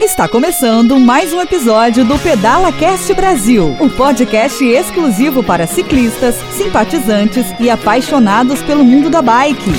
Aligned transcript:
Está 0.00 0.26
começando 0.26 0.98
mais 0.98 1.30
um 1.30 1.42
episódio 1.42 2.06
do 2.06 2.18
Pedala 2.18 2.72
Cast 2.72 3.12
Brasil, 3.12 3.76
um 3.78 3.90
podcast 3.90 4.64
exclusivo 4.64 5.42
para 5.42 5.66
ciclistas, 5.66 6.36
simpatizantes 6.56 7.44
e 7.60 7.68
apaixonados 7.68 8.62
pelo 8.62 8.82
mundo 8.82 9.10
da 9.10 9.20
bike. 9.20 9.70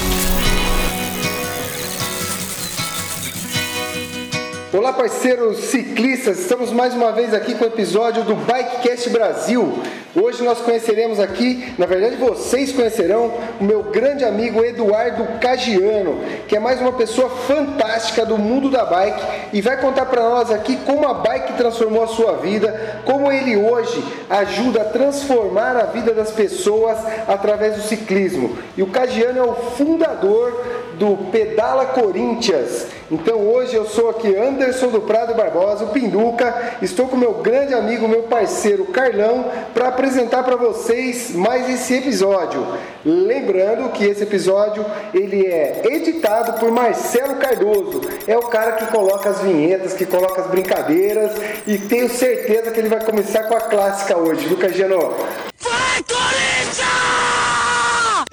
Olá, 4.91 5.03
parceiros 5.03 5.57
ciclistas, 5.69 6.39
estamos 6.39 6.69
mais 6.69 6.93
uma 6.93 7.13
vez 7.13 7.33
aqui 7.33 7.55
com 7.55 7.63
o 7.63 7.67
episódio 7.67 8.23
do 8.23 8.35
Bikecast 8.35 9.09
Brasil. 9.09 9.79
Hoje 10.13 10.43
nós 10.43 10.59
conheceremos 10.59 11.17
aqui, 11.17 11.73
na 11.77 11.85
verdade 11.85 12.17
vocês 12.17 12.73
conhecerão, 12.73 13.31
o 13.61 13.63
meu 13.63 13.83
grande 13.83 14.25
amigo 14.25 14.61
Eduardo 14.65 15.39
Cagiano, 15.39 16.19
que 16.45 16.57
é 16.57 16.59
mais 16.59 16.81
uma 16.81 16.91
pessoa 16.91 17.29
fantástica 17.29 18.25
do 18.25 18.37
mundo 18.37 18.69
da 18.69 18.83
bike 18.83 19.23
e 19.53 19.61
vai 19.61 19.79
contar 19.79 20.07
para 20.07 20.23
nós 20.23 20.51
aqui 20.51 20.75
como 20.85 21.07
a 21.07 21.13
bike 21.13 21.53
transformou 21.53 22.03
a 22.03 22.07
sua 22.07 22.33
vida, 22.33 23.01
como 23.05 23.31
ele 23.31 23.55
hoje 23.55 24.03
ajuda 24.29 24.81
a 24.81 24.85
transformar 24.85 25.77
a 25.77 25.85
vida 25.85 26.13
das 26.13 26.31
pessoas 26.31 26.97
através 27.29 27.77
do 27.77 27.81
ciclismo. 27.83 28.57
E 28.75 28.83
o 28.83 28.87
Cagiano 28.87 29.39
é 29.39 29.43
o 29.43 29.53
fundador 29.53 30.51
do 30.95 31.17
Pedala 31.31 31.85
Corinthians. 31.85 32.87
Então 33.09 33.39
hoje 33.39 33.75
eu 33.75 33.85
sou 33.85 34.09
aqui 34.09 34.35
Anderson 34.35 34.80
do 34.89 35.01
Prado 35.01 35.33
Barbosa, 35.33 35.85
o 35.85 35.89
Pinduca. 35.89 36.77
Estou 36.81 37.07
com 37.07 37.15
meu 37.15 37.33
grande 37.35 37.73
amigo, 37.73 38.07
meu 38.07 38.23
parceiro 38.23 38.85
Carlão, 38.85 39.45
para 39.73 39.89
apresentar 39.89 40.43
para 40.43 40.55
vocês 40.55 41.31
mais 41.35 41.69
esse 41.69 41.95
episódio. 41.95 42.65
Lembrando 43.05 43.91
que 43.91 44.05
esse 44.05 44.23
episódio 44.23 44.85
ele 45.13 45.45
é 45.45 45.81
editado 45.85 46.59
por 46.59 46.71
Marcelo 46.71 47.35
Cardoso. 47.35 48.01
É 48.27 48.37
o 48.37 48.47
cara 48.47 48.73
que 48.73 48.85
coloca 48.87 49.29
as 49.29 49.41
vinhetas, 49.41 49.93
que 49.93 50.05
coloca 50.05 50.41
as 50.41 50.47
brincadeiras 50.47 51.31
e 51.67 51.77
tenho 51.77 52.09
certeza 52.09 52.71
que 52.71 52.79
ele 52.79 52.89
vai 52.89 53.03
começar 53.03 53.43
com 53.43 53.55
a 53.55 53.61
clássica 53.61 54.17
hoje, 54.17 54.47
Lucas 54.47 54.73
Giano. 54.73 55.13
Vai 55.59 56.03
Corinthians! 56.07 57.11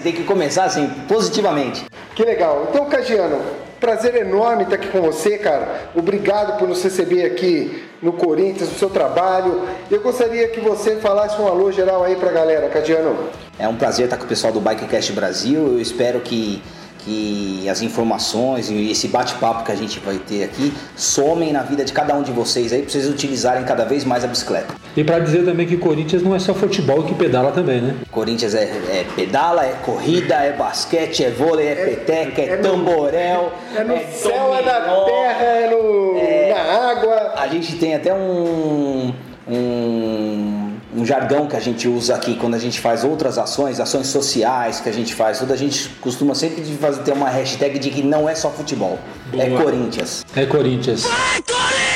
Tem 0.03 0.13
que 0.13 0.23
começar 0.23 0.65
assim, 0.65 0.89
positivamente. 1.09 1.85
Que 2.15 2.25
legal. 2.25 2.69
Então, 2.71 2.87
Cagiano, 2.87 3.41
prazer 3.81 4.15
enorme 4.17 4.65
estar 4.65 4.77
aqui 4.77 4.89
com 4.89 5.01
você, 5.01 5.39
cara. 5.39 5.91
Obrigado 5.95 6.59
por 6.59 6.69
nos 6.69 6.83
receber 6.83 7.25
aqui 7.25 7.85
no 8.03 8.13
Corinthians, 8.13 8.71
no 8.71 8.79
seu 8.79 8.91
trabalho. 8.91 9.63
Eu 9.91 10.01
gostaria 10.01 10.49
que 10.49 10.61
você 10.61 10.97
falasse 10.97 11.41
um 11.41 11.47
alô 11.47 11.71
geral 11.73 12.05
aí 12.05 12.17
pra 12.17 12.31
galera, 12.31 12.69
Cadiano. 12.69 13.17
É 13.59 13.67
um 13.67 13.77
prazer 13.77 14.05
estar 14.05 14.17
com 14.17 14.25
o 14.25 14.29
pessoal 14.29 14.53
do 14.53 14.61
Bikecast 14.61 15.13
Brasil. 15.13 15.59
Eu 15.59 15.81
espero 15.81 16.21
que 16.21 16.63
que 17.09 17.67
as 17.69 17.81
informações 17.81 18.69
e 18.69 18.91
esse 18.91 19.09
bate-papo 19.09 19.65
que 19.65 19.73
a 19.73 19.75
gente 19.75 19.99
vai 19.99 20.19
ter 20.19 20.45
aqui 20.45 20.75
somem 20.95 21.53
na 21.53 21.63
vida 21.63 21.83
de 21.83 21.93
cada 21.93 22.15
um 22.15 22.23
de 22.23 22.31
vocês 22.31 22.71
aí 22.71 22.83
para 22.83 22.91
vocês 22.91 23.09
utilizarem 23.09 23.65
cada 23.65 23.85
vez 23.85 24.05
mais 24.05 24.25
a 24.25 24.27
bicicleta. 24.27 24.75
E 24.95 25.03
para 25.03 25.19
dizer 25.19 25.45
também 25.45 25.67
que 25.67 25.79
Corinthians 25.79 26.23
não 26.23 26.35
é 26.35 26.39
só 26.39 26.53
futebol 26.53 27.03
que 27.05 27.15
pedala 27.15 27.51
também, 27.51 27.81
né? 27.81 27.95
Corinthians 28.11 28.55
é, 28.55 28.65
é 28.65 29.07
pedala, 29.17 29.65
é 29.65 29.73
corrida, 29.85 30.35
é 30.35 30.53
basquete, 30.53 31.25
é 31.25 31.31
vôlei, 31.31 31.69
é, 31.69 31.73
é 31.73 31.87
peteca, 31.87 32.43
é, 32.43 32.49
é 32.51 32.57
tamborel. 32.59 33.53
No, 33.73 33.81
é 33.81 33.85
no 33.85 33.95
é 33.95 34.01
céu, 34.01 34.55
é 34.55 34.63
na 34.63 34.81
terra, 34.81 35.45
é, 35.45 35.71
no, 35.71 36.19
é, 36.19 36.55
na 36.55 36.91
água. 36.91 37.33
A 37.37 37.47
gente 37.49 37.77
tem 37.77 37.95
até 37.95 38.13
um, 38.13 39.15
um 39.49 40.58
um 40.99 41.07
jargão 41.07 41.47
que 41.47 41.57
a 41.57 41.61
gente 41.61 41.87
usa 41.87 42.17
aqui 42.17 42.35
quando 42.35 42.55
a 42.55 42.59
gente 42.59 42.81
faz 42.81 43.05
outras 43.05 43.39
ações, 43.39 43.79
ações 43.79 44.09
sociais 44.09 44.81
que 44.81 44.89
a 44.89 44.93
gente 44.93 45.15
faz, 45.15 45.39
tudo 45.39 45.53
a 45.53 45.57
gente 45.57 45.89
costuma 46.01 46.35
sempre 46.35 46.65
fazer, 46.77 47.03
ter 47.03 47.13
uma 47.13 47.29
hashtag 47.29 47.79
de 47.79 47.91
que 47.91 48.03
não 48.03 48.29
é 48.29 48.35
só 48.35 48.51
futebol, 48.51 48.99
é 49.33 49.47
Boa. 49.47 49.61
é 49.61 49.63
Corinthians. 49.63 50.27
É 50.35 50.45
Corinthians. 50.47 51.03
Vai, 51.03 51.43
Corinthians! 51.43 51.89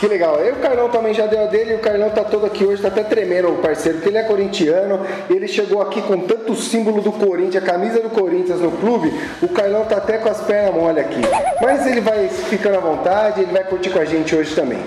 Que 0.00 0.08
legal. 0.08 0.42
E 0.42 0.50
o 0.50 0.56
Carlão 0.56 0.88
também 0.88 1.12
já 1.12 1.26
deu 1.26 1.44
a 1.44 1.46
dele, 1.46 1.72
e 1.72 1.74
o 1.74 1.78
Carlão 1.78 2.08
tá 2.08 2.24
todo 2.24 2.46
aqui 2.46 2.64
hoje, 2.64 2.80
tá 2.80 2.88
até 2.88 3.04
tremendo 3.04 3.48
o 3.48 3.56
parceiro, 3.58 3.98
porque 3.98 4.08
ele 4.08 4.16
é 4.16 4.22
corintiano, 4.22 5.00
ele 5.28 5.46
chegou 5.46 5.82
aqui 5.82 6.00
com 6.00 6.20
tanto 6.20 6.56
símbolo 6.56 7.02
do 7.02 7.12
Corinthians, 7.12 7.62
a 7.62 7.66
camisa 7.66 8.00
do 8.00 8.08
Corinthians 8.08 8.60
no 8.60 8.70
clube, 8.72 9.12
o 9.42 9.48
Carlão 9.48 9.84
tá 9.84 9.98
até 9.98 10.16
com 10.16 10.30
as 10.30 10.40
pernas 10.40 10.74
mole 10.74 11.00
aqui. 11.00 11.20
Mas 11.60 11.86
ele 11.86 12.00
vai 12.00 12.28
ficando 12.28 12.78
à 12.78 12.80
vontade, 12.80 13.42
ele 13.42 13.52
vai 13.52 13.62
curtir 13.62 13.90
com 13.90 13.98
a 13.98 14.04
gente 14.06 14.34
hoje 14.34 14.54
também. 14.54 14.82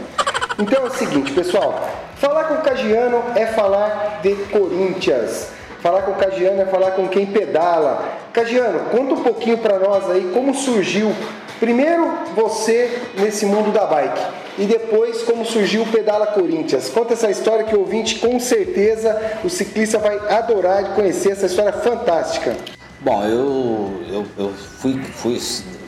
Então 0.58 0.84
é 0.84 0.88
o 0.88 0.92
seguinte, 0.92 1.32
pessoal, 1.32 1.88
Falar 2.24 2.46
com 2.46 2.54
o 2.54 2.62
Cagiano 2.62 3.22
é 3.36 3.46
falar 3.48 4.22
de 4.22 4.34
Corinthians. 4.46 5.50
Falar 5.82 6.04
com 6.04 6.12
o 6.12 6.16
Cagiano 6.16 6.62
é 6.62 6.66
falar 6.66 6.92
com 6.92 7.06
quem 7.10 7.26
pedala. 7.26 8.02
Cagiano, 8.32 8.80
conta 8.92 9.16
um 9.16 9.22
pouquinho 9.22 9.58
para 9.58 9.78
nós 9.78 10.10
aí 10.10 10.32
como 10.34 10.54
surgiu, 10.54 11.14
primeiro 11.60 12.10
você 12.34 12.98
nesse 13.18 13.46
mundo 13.46 13.74
da 13.74 13.86
bike 13.86 14.22
e 14.58 14.64
depois 14.64 15.22
como 15.24 15.46
surgiu 15.46 15.82
o 15.82 15.86
Pedala 15.86 16.28
Corinthians. 16.28 16.88
Conta 16.88 17.12
essa 17.12 17.30
história 17.30 17.66
que 17.66 17.76
o 17.76 17.82
ouvinte 17.82 18.20
com 18.20 18.40
certeza 18.40 19.20
o 19.44 19.50
ciclista 19.50 19.98
vai 19.98 20.18
adorar 20.30 20.82
de 20.82 20.90
conhecer 20.92 21.32
essa 21.32 21.48
história 21.48 21.74
fantástica. 21.74 22.56
Bom, 23.02 23.22
eu, 23.26 24.02
eu, 24.10 24.26
eu 24.38 24.54
fui, 24.80 24.98
fui, 25.16 25.38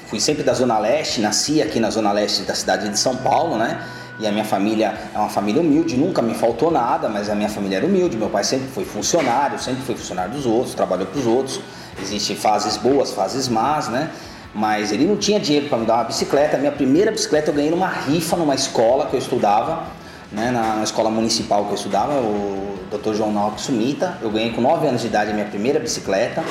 fui 0.08 0.20
sempre 0.20 0.44
da 0.44 0.54
Zona 0.54 0.78
Leste, 0.80 1.22
nasci 1.22 1.62
aqui 1.62 1.80
na 1.80 1.90
Zona 1.90 2.12
Leste 2.12 2.42
da 2.42 2.54
cidade 2.54 2.90
de 2.90 3.00
São 3.00 3.16
Paulo, 3.16 3.56
né? 3.56 3.80
E 4.18 4.26
a 4.26 4.32
minha 4.32 4.46
família 4.46 4.94
é 5.14 5.18
uma 5.18 5.30
família 5.30 5.62
humilde, 5.62 5.98
nunca 5.98 6.22
me 6.22 6.34
faltou 6.34 6.72
nada, 6.72 7.10
mas 7.10 7.30
a 7.30 7.36
minha 7.36 7.50
família 7.50 7.78
era 7.78 7.86
humilde. 7.86 8.16
Meu 8.16 8.30
pai 8.30 8.44
sempre 8.44 8.68
foi 8.68 8.86
funcionário, 8.86 9.60
sempre 9.60 9.82
foi 9.84 9.96
funcionário 9.96 10.32
dos 10.32 10.46
outros, 10.46 10.74
trabalhou 10.74 11.06
para 11.06 11.20
os 11.20 11.28
outros. 11.28 11.60
Existem 12.02 12.36
fases 12.36 12.78
boas, 12.78 13.12
fases 13.12 13.50
más, 13.50 13.90
né? 13.90 14.10
Mas 14.54 14.94
ele 14.94 15.06
não 15.06 15.18
tinha 15.18 15.38
dinheiro 15.38 15.68
para 15.68 15.78
me 15.78 15.86
dar 15.86 15.96
uma 15.96 16.04
bicicleta. 16.06 16.56
A 16.56 16.60
minha 16.60 16.72
primeira 16.72 17.12
bicicleta 17.12 17.50
eu 17.50 17.54
ganhei 17.54 17.70
numa 17.70 17.90
rifa 17.90 18.38
numa 18.38 18.56
escola 18.56 19.08
que 19.08 19.16
eu 19.16 19.20
estudava, 19.20 19.84
né? 20.32 20.50
na, 20.50 20.82
escola 20.82 21.10
municipal 21.10 21.66
que 21.66 21.72
eu 21.72 21.76
estudava, 21.76 22.14
o 22.14 22.80
Dr. 22.90 23.16
João 23.16 23.34
Naldo 23.34 23.60
Sumita. 23.60 24.18
Eu 24.22 24.30
ganhei 24.30 24.52
com 24.52 24.62
9 24.62 24.88
anos 24.88 25.02
de 25.02 25.08
idade 25.08 25.32
a 25.32 25.34
minha 25.34 25.46
primeira 25.46 25.78
bicicleta. 25.78 26.42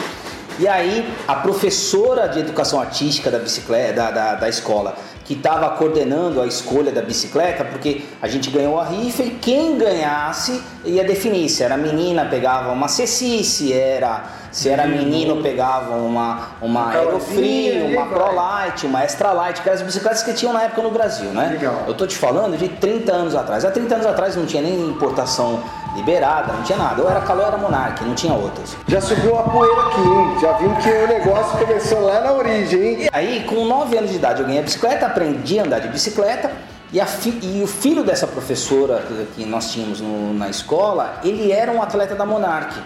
E 0.59 0.69
aí, 0.69 1.13
a 1.27 1.35
professora 1.35 2.29
de 2.29 2.39
educação 2.41 2.81
artística 2.81 3.31
da 3.31 3.39
bicicleta 3.39 3.95
da, 3.95 4.11
da, 4.11 4.35
da 4.37 4.49
escola 4.49 4.95
que 5.25 5.33
estava 5.33 5.71
coordenando 5.71 6.41
a 6.41 6.47
escolha 6.47 6.93
da 6.93 7.01
bicicleta, 7.01 7.65
porque 7.65 8.03
a 8.21 8.29
gente 8.29 8.51
ganhou 8.51 8.79
a 8.79 8.85
rifa 8.85 9.23
e 9.23 9.31
quem 9.31 9.79
ganhasse 9.79 10.63
ia 10.85 11.03
definir 11.03 11.49
se 11.49 11.63
era 11.63 11.77
menina 11.77 12.27
pegava 12.27 12.71
uma 12.71 12.89
Ceci, 12.89 13.43
se 13.43 13.73
era 13.73 14.25
se 14.53 14.69
era 14.69 14.87
menino 14.87 15.43
pegava 15.43 15.95
uma 15.97 16.51
uma 16.61 16.91
Aerofree, 16.91 17.83
uma 17.83 18.07
ProLite, 18.07 18.87
uma 18.87 19.03
Extra 19.03 19.33
Light, 19.33 19.63
que 19.63 19.69
eram 19.69 19.81
as 19.81 19.83
bicicletas 19.83 20.23
que 20.23 20.35
tinham 20.35 20.53
na 20.53 20.63
época 20.63 20.83
no 20.83 20.91
Brasil, 20.91 21.31
né? 21.31 21.49
Legal. 21.53 21.85
Eu 21.89 21.95
tô 21.95 22.07
te 22.07 22.17
falando 22.17 22.57
de 22.57 22.69
30 22.69 23.11
anos 23.13 23.35
atrás. 23.35 23.65
Há 23.65 23.71
30 23.71 23.95
anos 23.95 24.07
atrás 24.07 24.37
não 24.37 24.45
tinha 24.45 24.63
nem 24.63 24.79
importação 24.89 25.65
liberada, 25.95 26.53
não 26.53 26.63
tinha 26.63 26.79
nada. 26.79 27.03
Ou 27.03 27.11
era 27.11 27.21
Calor, 27.21 27.47
era 27.47 27.57
Monarch, 27.57 28.05
não 28.05 28.15
tinha 28.15 28.33
outras. 28.33 28.77
Já 28.87 29.01
subiu 29.01 29.39
a 29.39 29.43
poeira 29.45 29.81
aqui, 29.87 30.01
hein? 30.01 30.39
Já 30.41 30.53
viu 30.53 30.75
que 30.77 30.89
o 30.91 31.07
negócio 31.07 31.59
começou 31.59 32.01
lá 32.01 32.21
na 32.21 32.33
origem, 32.33 32.83
hein? 32.83 32.97
E 33.03 33.09
aí, 33.13 33.45
com 33.45 33.65
9 33.65 33.97
anos 33.99 34.11
de 34.11 34.17
idade, 34.17 34.41
eu 34.41 34.47
ganhei 34.47 34.61
a 34.61 34.65
bicicleta, 34.65 35.07
aprendi 35.07 35.59
a 35.59 35.65
andar 35.65 35.79
de 35.79 35.89
bicicleta. 35.89 36.51
E, 36.93 36.99
e, 36.99 37.63
o 37.63 37.67
filho 37.67 38.05
dessa 38.05 38.27
professora 38.27 39.03
que 39.35 39.45
nós 39.45 39.73
tínhamos 39.73 40.01
no, 40.01 40.33
na 40.33 40.49
escola, 40.49 41.21
ele 41.25 41.51
era 41.51 41.73
um 41.73 41.83
atleta 41.83 42.15
da 42.15 42.25
Monarch. 42.25 42.81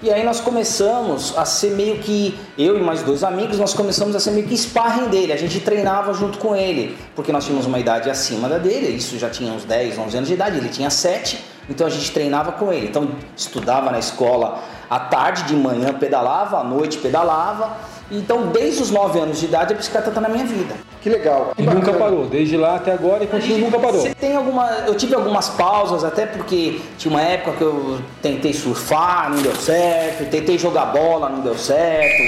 E 0.00 0.12
aí 0.12 0.22
nós 0.22 0.40
começamos 0.40 1.36
a 1.36 1.44
ser 1.44 1.70
meio 1.70 1.98
que, 1.98 2.38
eu 2.56 2.78
e 2.78 2.80
mais 2.80 3.02
dois 3.02 3.24
amigos, 3.24 3.58
nós 3.58 3.74
começamos 3.74 4.14
a 4.14 4.20
ser 4.20 4.30
meio 4.30 4.46
que 4.46 4.56
sparring 4.56 5.08
dele. 5.08 5.32
A 5.32 5.36
gente 5.36 5.58
treinava 5.60 6.14
junto 6.14 6.38
com 6.38 6.54
ele, 6.54 6.96
porque 7.16 7.32
nós 7.32 7.44
tínhamos 7.44 7.66
uma 7.66 7.80
idade 7.80 8.08
acima 8.08 8.48
da 8.48 8.58
dele, 8.58 8.88
isso 8.90 9.18
já 9.18 9.28
tinha 9.28 9.52
uns 9.52 9.64
10, 9.64 9.98
11 9.98 10.16
anos 10.16 10.28
de 10.28 10.34
idade, 10.34 10.58
ele 10.58 10.68
tinha 10.68 10.88
7, 10.88 11.44
então 11.68 11.86
a 11.86 11.90
gente 11.90 12.10
treinava 12.12 12.52
com 12.52 12.72
ele. 12.72 12.86
Então 12.86 13.08
estudava 13.36 13.90
na 13.90 13.98
escola 13.98 14.62
à 14.88 14.98
tarde, 14.98 15.44
de 15.44 15.54
manhã 15.54 15.92
pedalava, 15.92 16.58
à 16.58 16.64
noite 16.64 16.98
pedalava. 16.98 17.76
Então 18.10 18.46
desde 18.46 18.82
os 18.82 18.90
9 18.90 19.18
anos 19.20 19.38
de 19.38 19.44
idade 19.44 19.74
a 19.74 19.76
bicicleta 19.76 20.08
está 20.08 20.20
na 20.20 20.28
minha 20.28 20.44
vida. 20.44 20.74
Que 21.00 21.10
legal. 21.10 21.52
E 21.56 21.62
nunca 21.62 21.92
parou, 21.92 22.26
desde 22.26 22.56
lá 22.56 22.76
até 22.76 22.92
agora 22.92 23.22
e 23.22 23.26
continua 23.26 23.58
nunca 23.58 23.78
parou. 23.78 24.00
Você 24.00 24.14
tem 24.14 24.34
alguma. 24.34 24.68
Eu 24.86 24.94
tive 24.94 25.14
algumas 25.14 25.48
pausas, 25.48 26.04
até 26.04 26.26
porque 26.26 26.80
tinha 26.96 27.10
uma 27.10 27.22
época 27.22 27.52
que 27.52 27.62
eu 27.62 28.00
tentei 28.20 28.52
surfar, 28.52 29.30
não 29.30 29.40
deu 29.40 29.54
certo, 29.54 30.28
tentei 30.30 30.58
jogar 30.58 30.86
bola, 30.86 31.28
não 31.28 31.40
deu 31.40 31.56
certo. 31.56 32.22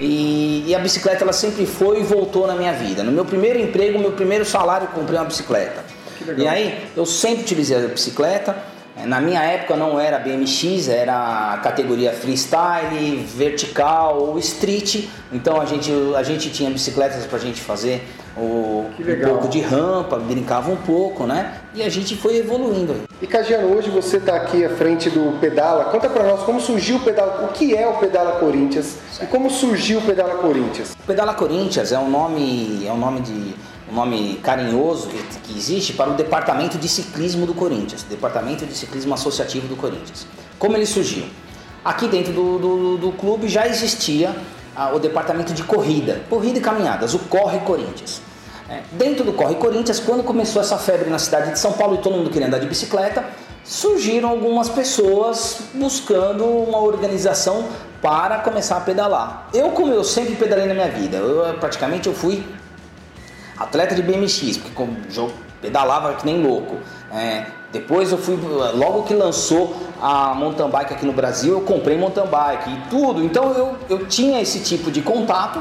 E, 0.00 0.64
e, 0.66 0.74
a 0.74 0.78
bicicleta 0.78 1.24
ela 1.24 1.32
sempre 1.32 1.66
foi 1.66 2.00
e 2.00 2.02
voltou 2.04 2.46
na 2.46 2.54
minha 2.54 2.72
vida. 2.72 3.02
No 3.02 3.10
meu 3.10 3.24
primeiro 3.24 3.58
emprego, 3.58 3.98
meu 3.98 4.12
primeiro 4.12 4.44
salário, 4.44 4.86
eu 4.86 4.92
comprei 4.92 5.18
uma 5.18 5.24
bicicleta. 5.24 5.84
E 6.36 6.46
aí 6.46 6.86
eu 6.96 7.04
sempre 7.06 7.42
utilizei 7.42 7.76
a 7.76 7.88
bicicleta. 7.88 8.56
Na 9.06 9.20
minha 9.20 9.42
época 9.42 9.76
não 9.76 9.98
era 9.98 10.18
BMX, 10.18 10.88
era 10.88 11.54
a 11.54 11.58
categoria 11.58 12.12
freestyle, 12.12 13.16
vertical 13.24 14.18
ou 14.18 14.38
street. 14.38 15.08
Então 15.32 15.60
a 15.60 15.64
gente, 15.64 15.92
a 16.16 16.22
gente 16.22 16.50
tinha 16.50 16.70
bicicletas 16.70 17.24
para 17.26 17.38
a 17.38 17.40
gente 17.40 17.60
fazer 17.60 18.06
o, 18.36 18.86
um 18.98 19.28
pouco 19.28 19.48
de 19.48 19.60
rampa, 19.60 20.16
brincava 20.18 20.70
um 20.70 20.76
pouco, 20.76 21.26
né? 21.26 21.54
E 21.74 21.82
a 21.82 21.88
gente 21.88 22.16
foi 22.16 22.36
evoluindo. 22.36 22.94
E 23.20 23.26
Cagiano, 23.26 23.76
hoje 23.76 23.90
você 23.90 24.18
está 24.18 24.36
aqui 24.36 24.64
à 24.64 24.70
frente 24.70 25.10
do 25.10 25.38
Pedala. 25.40 25.86
Conta 25.86 26.08
para 26.08 26.24
nós 26.24 26.42
como 26.42 26.60
surgiu 26.60 26.96
o 26.96 27.00
Pedala, 27.00 27.44
o 27.44 27.52
que 27.52 27.76
é 27.76 27.86
o 27.86 27.94
Pedala 27.94 28.38
Corinthians 28.38 28.96
certo. 29.12 29.24
e 29.24 29.26
como 29.26 29.50
surgiu 29.50 29.98
o 29.98 30.02
Pedala 30.02 30.36
Corinthians. 30.36 30.92
O 30.92 31.06
Pedala 31.06 31.34
Corinthians 31.34 31.92
é 31.92 31.98
um 31.98 32.08
nome, 32.08 32.86
é 32.86 32.92
um 32.92 32.98
nome 32.98 33.20
de 33.20 33.54
um 33.90 33.94
nome 33.94 34.38
carinhoso 34.42 35.08
que, 35.08 35.22
que 35.40 35.58
existe 35.58 35.92
para 35.92 36.10
o 36.10 36.14
Departamento 36.14 36.78
de 36.78 36.88
Ciclismo 36.88 37.46
do 37.46 37.54
Corinthians, 37.54 38.02
Departamento 38.02 38.66
de 38.66 38.74
Ciclismo 38.74 39.14
Associativo 39.14 39.66
do 39.66 39.76
Corinthians. 39.76 40.26
Como 40.58 40.76
ele 40.76 40.86
surgiu? 40.86 41.24
Aqui 41.84 42.08
dentro 42.08 42.32
do, 42.32 42.58
do, 42.58 42.98
do 42.98 43.12
clube 43.12 43.48
já 43.48 43.66
existia 43.66 44.34
ah, 44.76 44.92
o 44.94 44.98
departamento 44.98 45.52
de 45.52 45.62
corrida, 45.62 46.20
corrida 46.28 46.58
e 46.58 46.60
caminhadas, 46.60 47.14
o 47.14 47.18
Corre 47.20 47.58
Corinthians. 47.60 48.20
É, 48.68 48.82
dentro 48.92 49.24
do 49.24 49.32
Corre 49.32 49.54
Corinthians, 49.54 49.98
quando 49.98 50.22
começou 50.22 50.60
essa 50.60 50.76
febre 50.76 51.08
na 51.08 51.18
cidade 51.18 51.52
de 51.52 51.58
São 51.58 51.72
Paulo 51.72 51.94
e 51.94 51.98
todo 51.98 52.16
mundo 52.16 52.28
queria 52.28 52.46
andar 52.46 52.58
de 52.58 52.66
bicicleta, 52.66 53.24
surgiram 53.64 54.28
algumas 54.28 54.68
pessoas 54.68 55.60
buscando 55.74 56.44
uma 56.44 56.78
organização 56.78 57.64
para 58.02 58.38
começar 58.38 58.76
a 58.76 58.80
pedalar. 58.80 59.48
Eu, 59.52 59.70
como 59.70 59.92
eu 59.92 60.04
sempre 60.04 60.36
pedalei 60.36 60.66
na 60.66 60.74
minha 60.74 60.88
vida, 60.88 61.16
eu 61.16 61.54
praticamente 61.58 62.06
eu 62.06 62.14
fui 62.14 62.44
atleta 63.58 63.94
de 63.94 64.02
BMX, 64.02 64.58
porque 64.58 64.82
eu 65.16 65.32
pedalava 65.60 66.14
que 66.14 66.24
nem 66.24 66.42
louco. 66.42 66.76
É, 67.12 67.46
depois 67.72 68.12
eu 68.12 68.18
fui, 68.18 68.38
logo 68.74 69.02
que 69.02 69.14
lançou 69.14 69.76
a 70.00 70.34
mountain 70.34 70.70
bike 70.70 70.94
aqui 70.94 71.04
no 71.04 71.12
Brasil, 71.12 71.54
eu 71.54 71.60
comprei 71.60 71.98
mountain 71.98 72.26
bike 72.26 72.70
e 72.70 72.88
tudo. 72.88 73.22
Então 73.22 73.52
eu, 73.52 73.76
eu 73.88 74.06
tinha 74.06 74.40
esse 74.40 74.60
tipo 74.60 74.90
de 74.90 75.02
contato 75.02 75.60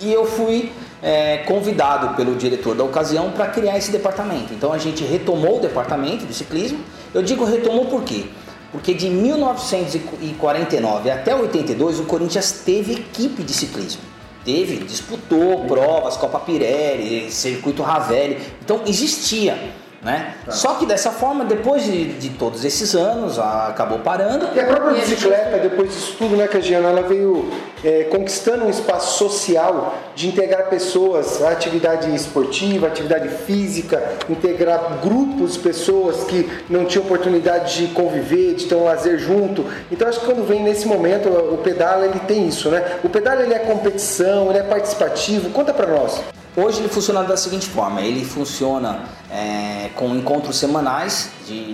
e 0.00 0.12
eu 0.12 0.26
fui 0.26 0.72
é, 1.02 1.38
convidado 1.38 2.14
pelo 2.14 2.36
diretor 2.36 2.74
da 2.74 2.84
ocasião 2.84 3.32
para 3.32 3.48
criar 3.48 3.78
esse 3.78 3.90
departamento. 3.90 4.52
Então 4.52 4.72
a 4.72 4.78
gente 4.78 5.04
retomou 5.04 5.58
o 5.58 5.60
departamento 5.60 6.26
de 6.26 6.34
ciclismo. 6.34 6.78
Eu 7.12 7.22
digo 7.22 7.44
retomou 7.44 7.86
por 7.86 8.02
quê? 8.02 8.26
Porque 8.70 8.92
de 8.92 9.08
1949 9.08 11.10
até 11.10 11.34
82 11.34 12.00
o 12.00 12.04
Corinthians 12.04 12.62
teve 12.64 12.92
equipe 12.92 13.42
de 13.42 13.52
ciclismo. 13.52 14.02
Teve, 14.46 14.76
disputou 14.76 15.64
provas, 15.66 16.16
Copa 16.16 16.38
Pirelli, 16.38 17.32
Circuito 17.32 17.82
Ravelli. 17.82 18.38
Então 18.64 18.82
existia. 18.86 19.58
Né? 20.06 20.34
Tá. 20.44 20.52
Só 20.52 20.74
que 20.74 20.86
dessa 20.86 21.10
forma, 21.10 21.44
depois 21.44 21.82
de, 21.82 22.12
de 22.12 22.30
todos 22.30 22.64
esses 22.64 22.94
anos, 22.94 23.40
acabou 23.40 23.98
parando. 23.98 24.46
E 24.54 24.60
a 24.60 24.64
própria 24.64 24.92
e 24.92 25.00
bicicleta, 25.00 25.48
a 25.48 25.52
gente... 25.54 25.62
depois 25.62 25.92
disso 25.92 26.14
tudo, 26.16 26.36
né, 26.36 26.46
Cagiana, 26.46 26.90
ela 26.90 27.02
veio 27.02 27.50
é, 27.82 28.04
conquistando 28.04 28.66
um 28.66 28.70
espaço 28.70 29.18
social 29.18 29.96
de 30.14 30.28
integrar 30.28 30.68
pessoas 30.68 31.42
à 31.42 31.50
atividade 31.50 32.14
esportiva, 32.14 32.86
atividade 32.86 33.28
física, 33.28 34.00
integrar 34.30 35.00
grupos 35.02 35.54
de 35.54 35.58
pessoas 35.58 36.22
que 36.22 36.48
não 36.70 36.84
tinham 36.84 37.04
oportunidade 37.04 37.88
de 37.88 37.92
conviver, 37.92 38.54
de 38.54 38.66
ter 38.66 38.76
um 38.76 38.84
lazer 38.84 39.18
junto. 39.18 39.64
Então 39.90 40.06
acho 40.06 40.20
que 40.20 40.26
quando 40.26 40.46
vem 40.46 40.62
nesse 40.62 40.86
momento, 40.86 41.28
o 41.28 41.58
pedal 41.58 42.04
ele 42.04 42.20
tem 42.20 42.46
isso, 42.46 42.70
né? 42.70 42.98
O 43.02 43.08
pedal 43.08 43.40
ele 43.40 43.52
é 43.52 43.58
competição, 43.58 44.50
ele 44.50 44.58
é 44.60 44.62
participativo. 44.62 45.50
Conta 45.50 45.74
para 45.74 45.88
nós. 45.88 46.22
Hoje 46.56 46.78
ele 46.80 46.88
funciona 46.88 47.22
da 47.22 47.36
seguinte 47.36 47.68
forma: 47.68 48.00
ele 48.00 48.24
funciona 48.24 49.00
é, 49.30 49.90
com 49.94 50.08
encontros 50.16 50.56
semanais 50.56 51.28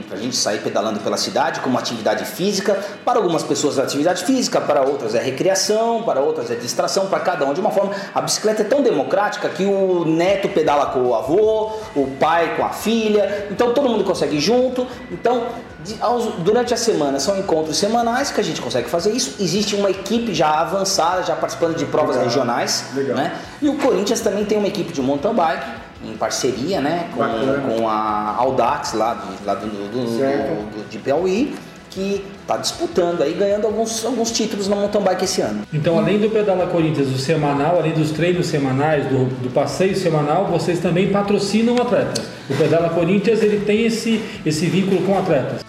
para 0.08 0.19
a 0.19 0.20
gente 0.20 0.34
sair 0.34 0.58
pedalando 0.58 0.99
pela 0.99 1.17
cidade 1.17 1.61
como 1.61 1.79
atividade 1.79 2.25
física. 2.25 2.79
Para 3.05 3.19
algumas 3.19 3.44
pessoas 3.44 3.79
é 3.79 3.82
atividade 3.82 4.25
física, 4.25 4.61
para 4.61 4.82
outras 4.82 5.14
é 5.14 5.23
recreação, 5.23 6.02
para 6.02 6.20
outras 6.20 6.50
é 6.50 6.56
distração, 6.56 7.06
para 7.06 7.20
cada 7.20 7.46
um 7.46 7.55
de 7.55 7.61
uma 7.61 7.70
forma. 7.70 7.94
A 8.12 8.20
bicicleta 8.20 8.62
é 8.62 8.64
tão 8.64 8.82
democrática 8.82 9.49
que 9.49 9.64
o 9.64 10.05
neto 10.05 10.49
pedala 10.49 10.87
com 10.87 11.00
o 11.06 11.14
avô, 11.14 11.70
o 11.94 12.08
pai 12.19 12.56
com 12.56 12.64
a 12.64 12.70
filha, 12.70 13.46
então 13.52 13.73
todo 13.73 13.88
mundo 13.88 14.02
consegue 14.02 14.37
ir 14.37 14.40
junto. 14.40 14.84
Então 15.12 15.46
durante 16.38 16.73
a 16.73 16.76
semana 16.76 17.19
são 17.19 17.38
encontros 17.38 17.76
semanais 17.76 18.31
que 18.31 18.40
a 18.40 18.44
gente 18.44 18.61
consegue 18.61 18.88
fazer 18.88 19.12
isso. 19.12 19.43
Existe 19.43 19.75
uma 19.75 19.90
equipe 19.90 20.34
já 20.34 20.61
avançada, 20.61 21.23
já 21.23 21.34
participando 21.34 21.76
de 21.76 21.84
provas 21.87 22.17
Legal. 22.17 22.25
regionais. 22.29 22.84
Legal. 22.94 23.17
Né? 23.17 23.37
E 23.61 23.69
o 23.69 23.76
Corinthians 23.79 24.20
também 24.20 24.44
tem 24.44 24.58
uma 24.58 24.69
equipe 24.69 24.93
de 24.93 25.00
mountain 25.00 25.34
bike 25.34 25.82
em 26.05 26.17
parceria 26.17 26.81
né, 26.81 27.08
com, 27.14 27.76
com 27.76 27.88
a 27.88 28.34
Audax 28.37 28.93
lá, 28.93 29.14
de, 29.14 29.46
lá 29.46 29.55
do, 29.55 29.67
do, 29.67 29.88
do, 29.88 30.70
do, 30.70 30.88
de 30.88 30.99
Piauí 30.99 31.55
que 31.93 32.25
está 32.41 32.56
disputando 32.56 33.23
aí, 33.23 33.35
ganhando 33.35 33.67
alguns, 33.67 34.05
alguns 34.05 34.31
títulos 34.31 34.67
na 34.69 34.77
mountain 34.77 35.03
bike 35.03 35.25
esse 35.25 35.41
ano. 35.41 35.62
Então, 35.73 35.99
além 35.99 36.19
do 36.19 36.31
Pedala 36.31 36.67
Corinthians, 36.67 37.09
o 37.09 37.19
semanal, 37.19 37.79
além 37.79 37.93
dos 37.93 38.11
treinos 38.11 38.47
semanais, 38.47 39.06
do, 39.06 39.27
do 39.43 39.50
passeio 39.50 39.94
semanal, 39.97 40.47
vocês 40.47 40.81
também 40.81 41.11
patrocinam 41.11 41.77
atletas. 41.77 42.25
O 42.49 42.56
Pedala 42.56 42.91
Corinthians, 42.91 43.43
ele 43.43 43.65
tem 43.65 43.85
esse, 43.85 44.23
esse 44.44 44.67
vínculo 44.67 45.03
com 45.03 45.19
atletas. 45.19 45.62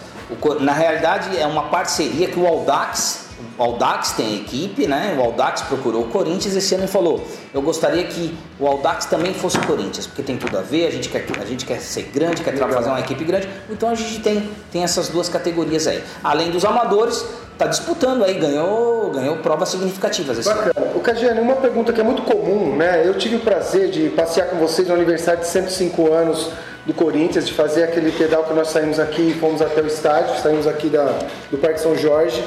Na 0.61 0.73
realidade, 0.73 1.37
é 1.37 1.45
uma 1.45 1.63
parceria 1.63 2.27
que 2.27 2.39
o 2.39 2.47
Audax 2.47 3.22
o 3.57 3.63
Audax 3.63 4.13
tem 4.13 4.35
equipe, 4.37 4.87
né? 4.87 5.15
O 5.17 5.21
Audax 5.21 5.61
procurou 5.61 6.03
o 6.03 6.07
Corinthians 6.07 6.55
esse 6.55 6.73
ano 6.75 6.85
e 6.85 6.87
falou: 6.87 7.23
Eu 7.53 7.61
gostaria 7.61 8.03
que 8.03 8.35
o 8.59 8.67
Audax 8.67 9.05
também 9.05 9.33
fosse 9.33 9.57
o 9.57 9.67
Corinthians, 9.67 10.07
porque 10.07 10.23
tem 10.23 10.37
tudo 10.37 10.57
a 10.57 10.61
ver, 10.61 10.87
a 10.87 10.91
gente 10.91 11.09
quer, 11.09 11.25
a 11.39 11.45
gente 11.45 11.65
quer 11.65 11.79
ser 11.79 12.03
grande, 12.13 12.41
quer 12.41 12.51
Legal. 12.51 12.69
fazer 12.69 12.89
uma 12.89 12.99
equipe 12.99 13.23
grande. 13.23 13.47
Então 13.69 13.89
a 13.89 13.95
gente 13.95 14.19
tem, 14.21 14.49
tem 14.71 14.83
essas 14.83 15.09
duas 15.09 15.29
categorias 15.29 15.87
aí. 15.87 16.03
Além 16.23 16.51
dos 16.51 16.65
amadores, 16.65 17.25
tá 17.57 17.67
disputando 17.67 18.23
aí, 18.23 18.33
ganhou, 18.35 19.11
ganhou 19.11 19.37
provas 19.37 19.69
significativas 19.69 20.37
esse 20.37 20.49
Bacana. 20.49 20.73
ano. 20.75 20.97
O 20.97 20.99
Cagiane, 20.99 21.39
uma 21.39 21.55
pergunta 21.55 21.93
que 21.93 22.01
é 22.01 22.03
muito 22.03 22.23
comum, 22.23 22.75
né? 22.75 23.05
Eu 23.05 23.17
tive 23.17 23.35
o 23.35 23.39
prazer 23.39 23.89
de 23.89 24.09
passear 24.09 24.47
com 24.47 24.57
vocês 24.57 24.87
no 24.87 24.93
aniversário 24.93 25.41
de 25.41 25.47
105 25.47 26.11
anos 26.11 26.49
do 26.85 26.93
Corinthians, 26.93 27.47
de 27.47 27.53
fazer 27.53 27.83
aquele 27.83 28.11
pedal 28.11 28.43
que 28.43 28.53
nós 28.53 28.69
saímos 28.69 28.99
aqui 28.99 29.29
e 29.29 29.33
fomos 29.39 29.61
até 29.61 29.81
o 29.81 29.87
estádio, 29.87 30.37
saímos 30.41 30.67
aqui 30.67 30.89
da, 30.89 31.17
do 31.49 31.57
Parque 31.57 31.79
São 31.79 31.95
Jorge. 31.95 32.43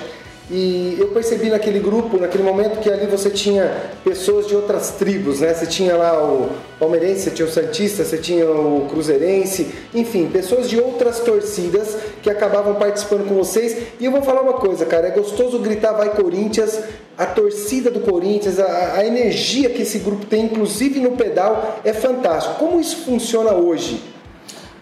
E 0.49 0.97
eu 1.01 1.09
percebi 1.09 1.51
naquele 1.51 1.81
grupo, 1.81 2.21
naquele 2.21 2.45
momento, 2.45 2.79
que 2.79 2.89
ali 2.89 3.07
você 3.07 3.31
tinha 3.31 3.91
pessoas 4.05 4.47
de 4.47 4.55
outras 4.55 4.93
tribos, 4.93 5.41
né? 5.41 5.53
Você 5.53 5.67
tinha 5.67 5.97
lá 5.97 6.23
o 6.23 6.51
palmeirense, 6.79 7.23
você 7.23 7.31
tinha 7.33 7.49
o 7.49 7.51
santista, 7.51 8.05
você 8.05 8.17
tinha 8.17 8.49
o 8.49 8.87
cruzeirense, 8.89 9.67
enfim, 9.93 10.29
pessoas 10.29 10.71
de 10.71 10.79
outras 10.79 11.19
torcidas 11.19 11.97
que 12.23 12.31
acabavam 12.31 12.77
participando 12.77 13.27
com 13.27 13.35
vocês. 13.35 13.77
E 13.99 14.05
eu 14.05 14.13
vou 14.13 14.23
falar 14.23 14.43
uma 14.43 14.53
coisa, 14.53 14.87
cara, 14.87 15.09
é 15.09 15.11
gostoso 15.11 15.59
gritar 15.59 15.95
vai 15.95 16.11
Corinthians, 16.11 16.79
a 17.19 17.27
torcida 17.27 17.91
do 17.91 17.99
Corinthians, 17.99 18.61
a, 18.61 18.99
a 18.99 19.05
energia 19.05 19.69
que 19.69 19.83
esse 19.83 19.99
grupo 19.99 20.27
tem, 20.27 20.45
inclusive 20.45 21.01
no 21.01 21.13
pedal, 21.13 21.81
é 21.85 21.93
fantástico. 21.93 22.55
Como 22.55 22.81
isso 22.81 22.99
funciona 22.99 23.53
hoje? 23.53 24.01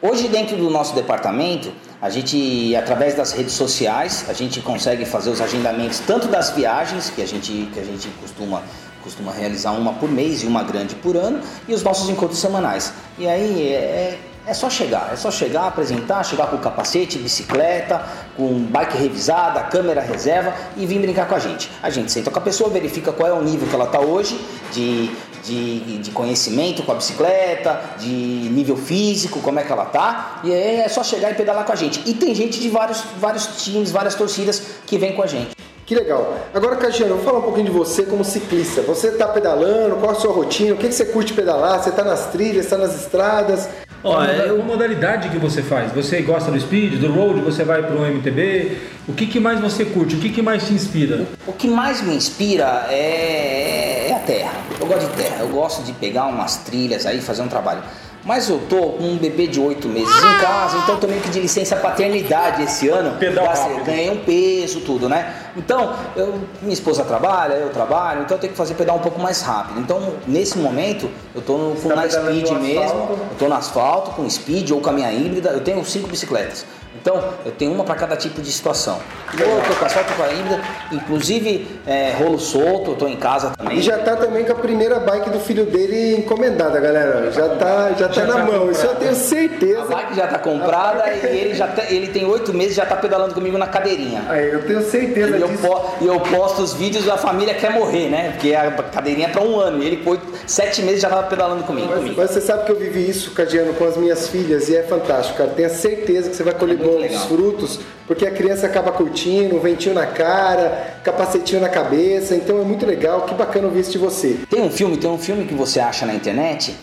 Hoje 0.03 0.29
dentro 0.29 0.59
do 0.59 0.69
nosso 0.69 0.95
departamento, 0.95 1.73
a 2.05 2.11
gente, 2.11 2.77
através 2.77 3.15
das 3.15 3.33
redes 3.33 3.55
sociais, 3.55 4.27
a 4.29 4.35
gente 4.35 4.61
consegue 4.61 5.07
fazer 5.07 5.31
os 5.31 5.41
agendamentos 5.41 6.01
tanto 6.01 6.29
das 6.29 6.51
viagens, 6.51 7.09
que 7.09 7.23
a 7.23 7.27
gente, 7.27 7.71
que 7.73 7.81
a 7.81 7.83
gente 7.83 8.09
costuma, 8.21 8.63
costuma 9.03 9.33
realizar 9.33 9.71
uma 9.71 9.95
por 9.95 10.11
mês 10.11 10.43
e 10.43 10.47
uma 10.47 10.63
grande 10.63 10.95
por 10.97 11.17
ano, 11.17 11.41
e 11.67 11.73
os 11.73 11.83
nossos 11.83 12.11
encontros 12.11 12.39
semanais. 12.39 12.93
E 13.17 13.27
aí 13.27 13.73
é, 13.73 14.19
é 14.47 14.53
só 14.53 14.69
chegar, 14.69 15.15
é 15.15 15.17
só 15.17 15.31
chegar, 15.31 15.67
apresentar, 15.67 16.23
chegar 16.25 16.49
com 16.49 16.59
capacete, 16.59 17.17
bicicleta, 17.17 18.07
com 18.37 18.53
bike 18.65 18.99
revisada, 18.99 19.63
câmera 19.63 20.03
reserva 20.03 20.53
e 20.77 20.85
vir 20.85 21.01
brincar 21.01 21.27
com 21.27 21.37
a 21.37 21.39
gente. 21.39 21.71
A 21.83 21.89
gente 21.89 22.13
senta 22.13 22.31
com 22.31 22.39
a 22.39 22.43
pessoa, 22.43 22.69
verifica 22.69 23.15
qual 23.15 23.31
é 23.31 23.33
o 23.33 23.41
nível 23.41 23.67
que 23.67 23.75
ela 23.75 23.87
está 23.87 24.01
hoje 24.01 24.39
de, 24.75 25.11
de, 25.45 25.99
de, 25.99 26.11
conhecimento 26.11 26.83
com 26.83 26.93
a 26.93 26.95
bicicleta, 26.95 27.81
de 27.99 28.09
nível 28.09 28.77
físico, 28.77 29.41
como 29.41 29.61
é 29.61 29.63
que 29.63 29.71
ela 29.71 29.85
tá, 29.85 30.41
e 30.43 30.53
aí 30.53 30.81
é 30.81 30.89
só 30.89 31.05
chegar 31.05 31.31
e 31.31 31.35
pedalar 31.35 31.65
com 31.65 31.73
a 31.73 31.77
gente. 31.77 32.03
E 32.07 32.15
tem 32.15 32.35
gente 32.35 32.59
de 32.61 32.69
vários, 32.69 33.03
vários 33.19 33.63
times, 33.63 33.91
várias 33.91 34.15
torcidas 34.15 34.63
que 34.87 34.99
vem 34.99 35.13
com 35.13 35.23
a 35.23 35.27
gente. 35.27 35.55
Que 35.87 35.95
legal. 35.95 36.39
Agora, 36.55 36.77
Cagiano, 36.77 37.17
vou 37.17 37.25
falar 37.25 37.39
um 37.41 37.43
pouquinho 37.43 37.67
de 37.67 37.73
você 37.73 38.05
como 38.05 38.25
ciclista. 38.25 38.81
Você 38.83 39.09
está 39.09 39.29
pedalando, 39.29 39.97
qual 39.97 40.13
a 40.13 40.15
sua 40.15 40.33
rotina, 40.33 40.73
o 40.73 40.79
que, 40.79 40.89
que 40.89 40.95
você 40.95 41.05
curte 41.05 41.35
pedalar? 41.35 41.83
Você 41.83 41.91
está 41.91 42.03
nas 42.03 42.27
trilhas, 42.29 42.65
está 42.65 42.79
nas 42.79 42.99
estradas? 42.99 43.69
Ó, 44.03 44.23
é 44.23 44.53
uma 44.53 44.65
modalidade 44.65 45.31
que 45.31 45.39
você 45.39 45.63
faz. 45.63 45.93
Você 45.93 46.21
gosta 46.21 46.51
do 46.51 46.59
speed, 46.61 47.01
do 47.01 47.13
road, 47.13 47.41
você 47.41 47.65
vai 47.65 47.83
para 47.83 47.95
um 47.95 48.07
MTB. 48.07 48.79
O 49.07 49.13
que, 49.13 49.27
que 49.27 49.41
mais 49.41 49.61
você 49.61 49.85
curte? 49.85 50.17
O 50.17 50.19
que, 50.19 50.31
que 50.31 50.43
mais 50.43 50.67
te 50.67 50.73
inspira? 50.73 51.27
O, 51.47 51.51
o 51.51 51.53
que 51.55 51.69
mais 51.69 52.03
me 52.03 52.15
inspira 52.15 52.87
é, 52.91 54.09
é 54.09 54.15
a 54.15 54.19
terra. 54.21 54.53
Eu 54.81 54.87
gosto 54.87 55.09
de 55.09 55.17
terra. 55.17 55.37
Eu 55.41 55.49
gosto 55.49 55.83
de 55.83 55.93
pegar 55.93 56.27
umas 56.27 56.57
trilhas 56.59 57.07
aí, 57.07 57.21
fazer 57.21 57.43
um 57.43 57.49
trabalho. 57.49 57.83
Mas 58.25 58.49
eu 58.49 58.59
tô 58.71 58.93
com 58.93 59.05
um 59.05 59.17
bebê 59.19 59.47
de 59.47 59.61
oito 59.61 59.87
meses 59.87 60.17
em 60.17 60.41
casa, 60.41 60.79
então 60.79 60.97
tô 60.97 61.07
meio 61.07 61.21
que 61.21 61.29
de 61.29 61.41
licença 61.41 61.77
paternidade 61.77 62.63
esse 62.63 62.89
ano. 62.89 63.19
Pedal 63.19 63.47
Ganhei 63.85 64.11
um 64.11 64.17
peso, 64.17 64.81
tudo, 64.81 65.09
né? 65.11 65.35
Então, 65.55 65.95
eu, 66.17 66.41
minha 66.63 66.73
esposa 66.73 67.05
trabalha, 67.05 67.55
eu 67.55 67.69
trabalho, 67.69 68.23
então 68.23 68.37
eu 68.37 68.41
tenho 68.41 68.53
que 68.53 68.57
fazer 68.57 68.75
pedal 68.75 68.97
um 68.97 69.01
pouco 69.01 69.21
mais 69.21 69.43
rápido. 69.43 69.79
Então, 69.79 70.15
nesse 70.27 70.59
momento, 70.59 71.11
eu 71.35 71.43
tô 71.43 71.59
no, 71.59 71.77
tá 71.77 71.97
na 71.97 72.09
speed 72.09 72.51
mesmo, 72.53 73.11
eu 73.31 73.37
tô 73.39 73.47
no 73.47 73.55
asfalto, 73.55 74.13
com 74.13 74.29
speed 74.29 74.71
ou 74.71 74.81
com 74.81 74.89
a 74.89 74.93
minha 74.93 75.13
híbrida, 75.13 75.51
eu 75.51 75.61
tenho 75.61 75.85
cinco 75.85 76.09
bicicletas. 76.09 76.65
Então, 77.01 77.23
eu 77.45 77.53
tenho 77.53 77.73
uma 77.73 77.85
para 77.85 77.97
cada 77.97 78.17
tipo 78.17 78.41
de 78.41 78.51
situação. 78.51 78.99
Ou 79.35 79.59
eu 79.59 79.63
tô 79.65 79.75
com 79.75 79.85
asfalto 79.85 80.15
com 80.15 80.23
a 80.23 80.33
híbrida, 80.33 80.61
inclusive 80.93 81.81
é, 81.87 82.13
rolo 82.13 82.39
solto, 82.39 82.93
eu 82.93 82.97
tô 82.97 83.07
em 83.07 83.17
casa 83.17 83.51
também. 83.51 83.79
E 83.79 83.83
já 83.83 83.99
tá 83.99 84.17
também 84.17 84.45
com 84.45 84.53
a 84.53 84.55
primeira 84.55 85.01
bike 85.01 85.29
do 85.29 85.41
filho 85.41 85.67
dele 85.67 86.17
encomendada, 86.17 86.81
galera. 86.81 87.31
Já 87.31 87.49
tá, 87.57 87.93
já 87.99 88.09
tá 88.23 88.27
na 88.27 88.35
tá 88.35 88.45
mão, 88.45 88.71
isso 88.71 88.87
eu 88.87 88.95
tenho 88.97 89.11
A 89.11 89.15
certeza. 89.15 89.85
bike 89.85 90.15
já 90.17 90.27
tá 90.27 90.39
comprada 90.39 91.05
e 91.13 91.37
ele 91.39 91.55
já 91.55 91.67
tá- 91.69 91.85
ele 91.89 92.09
tem 92.09 92.25
oito 92.25 92.53
meses 92.55 92.75
já 92.75 92.85
tá 92.87 92.97
pedalando 92.97 93.35
comigo 93.35 93.57
na 93.59 93.67
cadeirinha. 93.67 94.25
Aí, 94.29 94.53
eu 94.53 94.63
tenho 94.67 94.83
certeza 94.83 95.37
E 95.37 95.41
eu, 95.41 95.49
disso. 95.49 95.67
e 96.01 96.07
eu 96.07 96.21
posto 96.21 96.63
os 96.63 96.73
vídeos 96.75 97.05
da 97.05 97.17
família 97.17 97.55
quer 97.55 97.71
morrer, 97.73 98.09
né? 98.09 98.31
Porque 98.33 98.55
a 98.55 98.71
cadeirinha 98.73 99.27
é 99.29 99.31
pra 99.31 99.43
um 99.43 99.59
ano. 99.59 99.83
E 99.83 99.87
ele 99.87 99.97
com 99.99 100.11
oito- 100.11 100.27
sete 100.47 100.83
meses 100.83 101.01
já 101.01 101.09
tava 101.09 101.25
pedalando 101.25 101.63
comigo. 101.65 101.89
Mas, 101.89 101.99
comigo. 101.99 102.15
mas 102.17 102.31
você 102.31 102.41
sabe 102.41 102.65
que 102.65 102.73
eu 102.73 102.77
vivi 102.77 103.09
isso, 103.09 103.31
Cadiano, 103.33 103.75
com 103.75 103.85
as 103.85 103.97
minhas 103.97 104.29
filhas 104.29 104.69
e 104.69 104.77
é 104.77 104.83
fantástico, 104.83 105.39
cara. 105.39 105.51
Tenha 105.51 105.69
certeza 105.69 106.31
que 106.31 106.37
você 106.37 106.43
vai 106.43 106.55
colher 106.55 106.79
É 106.81 106.83
bons 106.83 107.01
legal. 107.01 107.21
frutos, 107.27 107.81
porque 108.07 108.27
a 108.27 108.31
criança 108.31 108.67
acaba 108.67 108.93
curtindo, 108.93 109.57
um 109.57 109.61
ventinho 109.61 109.95
na 109.95 110.07
cara, 110.07 110.95
capacetinho 111.03 111.61
na 111.61 111.69
cabeça, 111.69 112.35
então 112.35 112.59
é 112.61 112.65
muito 112.65 112.85
legal, 112.87 113.23
que 113.23 113.35
bacana 113.35 113.67
ouvir 113.67 113.81
isso 113.81 113.93
de 113.93 113.99
você. 113.99 114.37
Tem 114.49 114.61
um 114.63 114.71
filme, 114.71 114.97
tem 114.97 115.09
um 115.11 115.19
filme 115.19 115.45
que 115.45 115.55
você 115.55 115.81
acha 115.81 116.05
na 116.07 116.15
internet, 116.15 116.75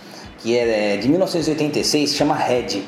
que 0.41 0.57
é 0.57 0.97
de 0.97 1.07
1986, 1.07 2.13
chama 2.15 2.35
Red. 2.35 2.83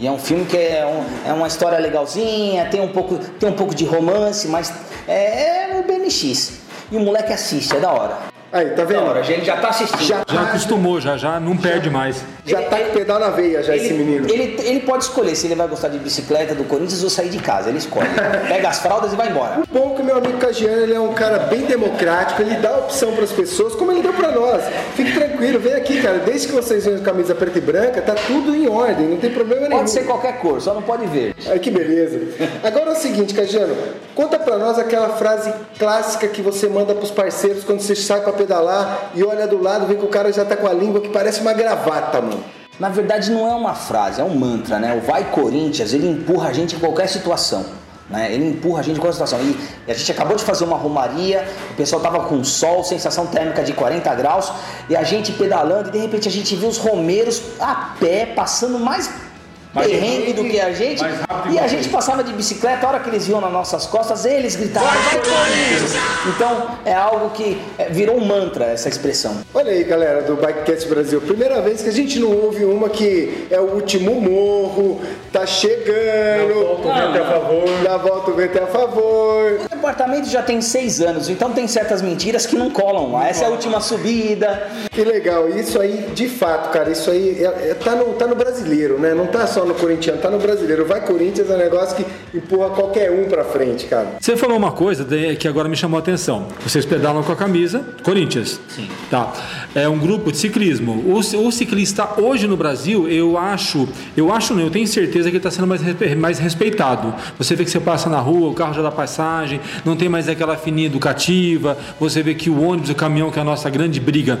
E 0.00 0.06
é 0.06 0.10
um 0.12 0.18
filme 0.18 0.44
que 0.44 0.56
é, 0.56 0.86
um- 0.86 1.28
é 1.28 1.32
uma 1.32 1.46
história 1.48 1.78
legalzinha, 1.78 2.66
tem 2.66 2.80
um 2.80 2.88
pouco, 2.88 3.18
tem 3.18 3.48
um 3.48 3.52
pouco 3.54 3.74
de 3.74 3.84
romance, 3.84 4.46
mas 4.48 4.72
é, 5.08 5.72
é 5.72 5.80
o 5.80 5.82
BMX. 5.86 6.52
E 6.92 6.96
o 6.96 7.00
moleque 7.00 7.32
assiste, 7.32 7.74
é 7.76 7.80
da 7.80 7.90
hora. 7.92 8.18
Aí, 8.50 8.70
tá 8.70 8.84
vendo? 8.84 9.02
hora, 9.02 9.20
a 9.20 9.22
gente 9.22 9.44
já 9.44 9.56
tá 9.58 9.68
assistindo. 9.68 10.02
Já 10.02 10.24
Já 10.26 10.42
acostumou, 10.42 11.00
já, 11.00 11.16
já 11.16 11.38
não 11.38 11.56
perde 11.56 11.90
mais. 11.90 12.24
Já 12.46 12.62
tá 12.62 12.78
com 12.78 12.90
o 12.90 12.92
pedal 12.92 13.18
na 13.18 13.28
veia 13.28 13.62
já 13.62 13.76
esse 13.76 13.92
menino. 13.92 14.26
Ele, 14.28 14.56
ele 14.62 14.80
pode 14.80 15.04
escolher 15.04 15.34
se 15.36 15.46
ele 15.46 15.54
vai 15.54 15.68
gostar 15.68 15.88
de 15.88 15.98
bicicleta 15.98 16.54
do 16.54 16.64
Corinthians 16.64 17.02
ou 17.04 17.10
sair 17.10 17.28
de 17.28 17.38
casa. 17.38 17.68
Ele 17.68 17.76
escolhe. 17.78 18.08
Pega 18.48 18.68
as 18.68 18.78
fraldas 18.78 19.12
e 19.12 19.16
vai 19.16 19.28
embora. 19.28 19.60
O 19.60 19.66
bom 19.66 19.92
é 19.92 19.96
que 19.96 20.02
meu 20.02 20.16
amigo 20.16 20.38
Cagiano 20.38 20.82
ele 20.82 20.94
é 20.94 21.00
um 21.00 21.12
cara 21.12 21.40
bem 21.40 21.62
democrático, 21.62 22.40
ele 22.40 22.54
dá 22.56 22.78
opção 22.78 23.12
para 23.12 23.24
as 23.24 23.32
pessoas, 23.32 23.74
como 23.74 23.92
ele 23.92 24.00
deu 24.00 24.14
para 24.14 24.32
nós. 24.32 24.62
Fique 24.94 25.12
tranquilo, 25.12 25.60
vem 25.60 25.74
aqui, 25.74 26.00
cara. 26.00 26.18
Desde 26.20 26.48
que 26.48 26.54
vocês 26.54 26.84
venham 26.86 26.98
com 27.00 27.04
camisa 27.04 27.34
preta 27.34 27.58
e 27.58 27.60
branca, 27.60 28.00
tá 28.00 28.14
tudo 28.14 28.54
em 28.54 28.66
ordem, 28.66 29.08
não 29.08 29.18
tem 29.18 29.30
problema 29.30 29.68
nenhum. 29.68 29.78
Pode 29.78 29.90
ser 29.90 30.06
qualquer 30.06 30.38
cor, 30.38 30.60
só 30.60 30.72
não 30.72 30.82
pode 30.82 31.06
ver. 31.06 31.34
Ai, 31.46 31.58
que 31.58 31.70
beleza. 31.70 32.18
Agora 32.64 32.90
é 32.90 32.92
o 32.92 32.96
seguinte, 32.96 33.34
Cagiano, 33.34 33.76
conta 34.14 34.38
pra 34.38 34.56
nós 34.56 34.78
aquela 34.78 35.10
frase 35.10 35.52
clássica 35.78 36.26
que 36.28 36.40
você 36.40 36.66
manda 36.66 36.94
pros 36.94 37.10
parceiros 37.10 37.62
quando 37.62 37.80
você 37.80 37.94
sai 37.94 38.20
pra 38.22 38.32
pedalar 38.38 39.10
e 39.14 39.22
olha 39.22 39.46
do 39.46 39.60
lado, 39.60 39.86
vê 39.86 39.94
que 39.96 40.04
o 40.04 40.08
cara 40.08 40.32
já 40.32 40.44
tá 40.44 40.56
com 40.56 40.66
a 40.66 40.72
língua 40.72 41.00
que 41.00 41.08
parece 41.08 41.40
uma 41.40 41.52
gravata, 41.52 42.20
mano. 42.20 42.42
Na 42.78 42.88
verdade, 42.88 43.30
não 43.30 43.46
é 43.46 43.54
uma 43.54 43.74
frase, 43.74 44.20
é 44.20 44.24
um 44.24 44.34
mantra, 44.34 44.78
né? 44.78 44.94
O 44.96 45.00
Vai 45.04 45.32
Corinthians, 45.32 45.92
ele 45.92 46.08
empurra 46.08 46.48
a 46.48 46.52
gente 46.52 46.76
em 46.76 46.78
qualquer 46.78 47.08
situação. 47.08 47.66
Né? 48.08 48.32
Ele 48.32 48.48
empurra 48.50 48.80
a 48.80 48.82
gente 48.82 48.96
em 48.96 49.00
qualquer 49.00 49.14
situação. 49.14 49.40
E 49.86 49.90
a 49.90 49.94
gente 49.94 50.10
acabou 50.10 50.36
de 50.36 50.44
fazer 50.44 50.64
uma 50.64 50.76
romaria, 50.76 51.46
o 51.72 51.74
pessoal 51.74 52.00
tava 52.00 52.20
com 52.20 52.42
sol, 52.42 52.82
sensação 52.84 53.26
térmica 53.26 53.62
de 53.62 53.72
40 53.72 54.14
graus, 54.14 54.52
e 54.88 54.96
a 54.96 55.02
gente 55.02 55.32
pedalando, 55.32 55.88
e 55.88 55.92
de 55.92 55.98
repente 55.98 56.28
a 56.28 56.30
gente 56.30 56.54
viu 56.56 56.68
os 56.68 56.78
romeiros 56.78 57.42
a 57.60 57.94
pé, 58.00 58.26
passando 58.26 58.78
mais 58.78 58.98
Mais 58.98 59.27
perrengue 59.74 60.18
rápido, 60.26 60.42
do 60.42 60.48
que 60.48 60.60
a 60.60 60.72
gente. 60.72 61.02
E 61.50 61.58
a 61.58 61.66
gente 61.66 61.88
passava 61.88 62.22
de 62.24 62.32
bicicleta, 62.32 62.86
a 62.86 62.90
hora 62.90 63.00
que 63.00 63.08
eles 63.10 63.26
viam 63.26 63.40
nas 63.40 63.52
nossas 63.52 63.86
costas, 63.86 64.24
eles 64.24 64.56
gritavam, 64.56 64.88
vai 64.88 65.20
Corinthians! 65.20 65.92
Então 66.26 66.68
é 66.84 66.94
algo 66.94 67.30
que 67.30 67.60
é, 67.78 67.88
virou 67.88 68.16
um 68.16 68.24
mantra 68.24 68.66
essa 68.66 68.88
expressão. 68.88 69.36
Olha 69.54 69.72
aí, 69.72 69.84
galera 69.84 70.22
do 70.22 70.36
Bikecast 70.36 70.88
Brasil. 70.88 71.20
Primeira 71.20 71.60
vez 71.60 71.82
que 71.82 71.88
a 71.88 71.92
gente 71.92 72.18
não 72.18 72.30
ouve 72.32 72.64
uma 72.64 72.88
que 72.88 73.46
é 73.50 73.60
o 73.60 73.74
último 73.74 74.20
morro, 74.20 75.00
tá 75.32 75.46
chegando. 75.46 76.54
Volta 76.54 76.88
o 76.88 76.94
vento 76.94 77.22
a 77.22 77.26
favor. 77.26 77.64
Dá 77.82 77.96
volta 77.96 78.30
o 78.30 78.34
vento 78.34 78.58
a 78.62 78.66
favor. 78.66 79.60
O 79.64 79.68
departamento 79.68 80.28
já 80.28 80.42
tem 80.42 80.60
seis 80.60 81.00
anos, 81.00 81.28
então 81.28 81.52
tem 81.52 81.66
certas 81.66 82.02
mentiras 82.02 82.46
que 82.46 82.56
não 82.56 82.70
colam 82.70 83.12
lá. 83.12 83.28
Essa 83.28 83.44
é 83.44 83.46
a 83.46 83.50
última 83.50 83.80
subida. 83.80 84.68
Que 84.90 85.04
legal, 85.04 85.48
isso 85.48 85.80
aí, 85.80 86.10
de 86.14 86.28
fato, 86.28 86.70
cara, 86.70 86.90
isso 86.90 87.10
aí 87.10 87.42
é- 87.44 87.70
é- 87.70 87.74
tá, 87.74 87.94
no, 87.94 88.12
tá 88.14 88.26
no 88.26 88.34
brasileiro, 88.34 88.98
né? 88.98 89.14
Não 89.14 89.26
tá 89.26 89.46
só 89.46 89.57
no 89.64 89.74
corintiano, 89.74 90.20
tá 90.20 90.30
no 90.30 90.38
brasileiro. 90.38 90.84
Vai 90.86 91.04
Corinthians 91.04 91.50
é 91.50 91.54
um 91.54 91.58
negócio 91.58 91.96
que 91.96 92.36
empurra 92.36 92.70
qualquer 92.70 93.10
um 93.10 93.24
pra 93.28 93.44
frente, 93.44 93.86
cara. 93.86 94.16
Você 94.20 94.36
falou 94.36 94.56
uma 94.56 94.72
coisa 94.72 95.04
que 95.38 95.46
agora 95.48 95.68
me 95.68 95.76
chamou 95.76 95.96
a 95.96 96.00
atenção. 96.00 96.46
Vocês 96.62 96.84
pedalam 96.84 97.22
com 97.22 97.32
a 97.32 97.36
camisa 97.36 97.84
Corinthians. 98.02 98.60
Sim. 98.68 98.88
Tá. 99.10 99.32
É 99.74 99.88
um 99.88 99.98
grupo 99.98 100.30
de 100.32 100.38
ciclismo. 100.38 100.92
O, 101.06 101.18
o 101.18 101.52
ciclista 101.52 102.08
hoje 102.20 102.46
no 102.46 102.56
Brasil, 102.56 103.08
eu 103.08 103.36
acho, 103.38 103.88
eu 104.16 104.32
acho 104.32 104.54
não, 104.54 104.62
eu 104.62 104.70
tenho 104.70 104.86
certeza 104.86 105.30
que 105.30 105.36
ele 105.36 105.38
está 105.38 105.50
sendo 105.50 105.66
mais, 105.66 105.80
mais 106.16 106.38
respeitado. 106.38 107.14
Você 107.38 107.54
vê 107.54 107.64
que 107.64 107.70
você 107.70 107.80
passa 107.80 108.08
na 108.08 108.18
rua, 108.18 108.48
o 108.50 108.54
carro 108.54 108.74
já 108.74 108.82
dá 108.82 108.90
passagem, 108.90 109.60
não 109.84 109.96
tem 109.96 110.08
mais 110.08 110.28
aquela 110.28 110.56
fininha 110.56 110.86
educativa. 110.86 111.76
Você 112.00 112.22
vê 112.22 112.34
que 112.34 112.50
o 112.50 112.62
ônibus, 112.62 112.90
o 112.90 112.94
caminhão, 112.94 113.30
que 113.30 113.38
é 113.38 113.42
a 113.42 113.44
nossa 113.44 113.68
grande 113.70 114.00
briga, 114.00 114.38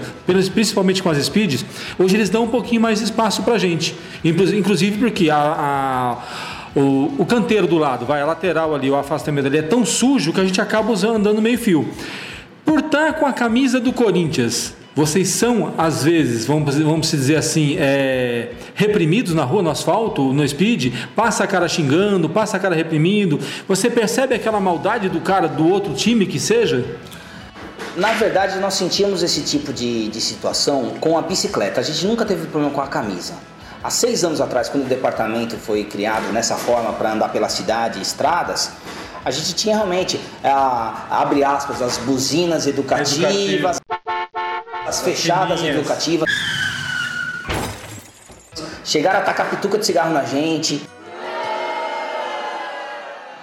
principalmente 0.54 1.02
com 1.02 1.10
as 1.10 1.18
speeds, 1.18 1.64
hoje 1.98 2.16
eles 2.16 2.30
dão 2.30 2.44
um 2.44 2.48
pouquinho 2.48 2.80
mais 2.80 2.98
de 2.98 3.04
espaço 3.04 3.42
pra 3.42 3.58
gente. 3.58 3.94
Inclu- 4.24 4.54
Inclusive 4.54 4.98
porque 5.10 5.30
a- 5.30 5.36
a 5.36 6.78
o, 6.78 7.14
o 7.18 7.26
canteiro 7.26 7.66
do 7.66 7.76
lado, 7.78 8.04
vai, 8.06 8.20
a 8.20 8.26
lateral 8.26 8.74
ali, 8.74 8.90
o 8.90 8.94
afastamento 8.94 9.46
ali 9.46 9.58
é 9.58 9.62
tão 9.62 9.84
sujo 9.84 10.32
que 10.32 10.40
a 10.40 10.44
gente 10.44 10.60
acaba 10.60 10.92
usando, 10.92 11.16
andando 11.16 11.42
meio 11.42 11.58
fio. 11.58 11.88
Por 12.64 12.80
estar 12.80 13.14
com 13.14 13.26
a 13.26 13.32
camisa 13.32 13.80
do 13.80 13.92
Corinthians, 13.92 14.74
vocês 14.94 15.28
são, 15.30 15.72
às 15.78 16.04
vezes, 16.04 16.44
vamos, 16.46 16.76
vamos 16.76 17.10
dizer 17.10 17.36
assim, 17.36 17.76
é, 17.78 18.50
reprimidos 18.74 19.34
na 19.34 19.44
rua, 19.44 19.62
no 19.62 19.70
asfalto, 19.70 20.32
no 20.32 20.46
speed, 20.46 20.92
passa 21.16 21.44
a 21.44 21.46
cara 21.46 21.66
xingando, 21.68 22.28
passa 22.28 22.58
a 22.58 22.60
cara 22.60 22.74
reprimindo. 22.76 23.40
Você 23.66 23.88
percebe 23.88 24.34
aquela 24.34 24.60
maldade 24.60 25.08
do 25.08 25.20
cara 25.20 25.48
do 25.48 25.66
outro 25.68 25.94
time 25.94 26.26
que 26.26 26.38
seja? 26.38 26.84
Na 27.96 28.12
verdade, 28.12 28.60
nós 28.60 28.74
sentimos 28.74 29.22
esse 29.22 29.40
tipo 29.40 29.72
de, 29.72 30.08
de 30.08 30.20
situação 30.20 30.92
com 31.00 31.18
a 31.18 31.22
bicicleta. 31.22 31.80
A 31.80 31.82
gente 31.82 32.06
nunca 32.06 32.24
teve 32.24 32.46
problema 32.46 32.72
com 32.72 32.80
a 32.82 32.86
camisa. 32.86 33.34
Há 33.82 33.90
seis 33.90 34.24
anos 34.24 34.40
atrás, 34.40 34.68
quando 34.68 34.84
o 34.84 34.88
departamento 34.88 35.56
foi 35.56 35.84
criado 35.84 36.32
nessa 36.32 36.56
forma 36.56 36.92
para 36.92 37.12
andar 37.12 37.28
pela 37.28 37.48
cidade 37.48 38.00
e 38.00 38.02
estradas, 38.02 38.72
a 39.24 39.30
gente 39.30 39.54
tinha 39.54 39.76
realmente, 39.76 40.20
ah, 40.42 41.06
abre 41.10 41.44
aspas, 41.44 41.80
as 41.80 41.96
buzinas 41.98 42.66
educativas, 42.66 43.78
as 44.86 45.00
fechadas 45.00 45.62
educativas. 45.62 46.28
Chegaram 48.84 49.20
a 49.20 49.22
tacar 49.22 49.48
pituca 49.50 49.78
de 49.78 49.86
cigarro 49.86 50.12
na 50.12 50.24
gente. 50.24 50.82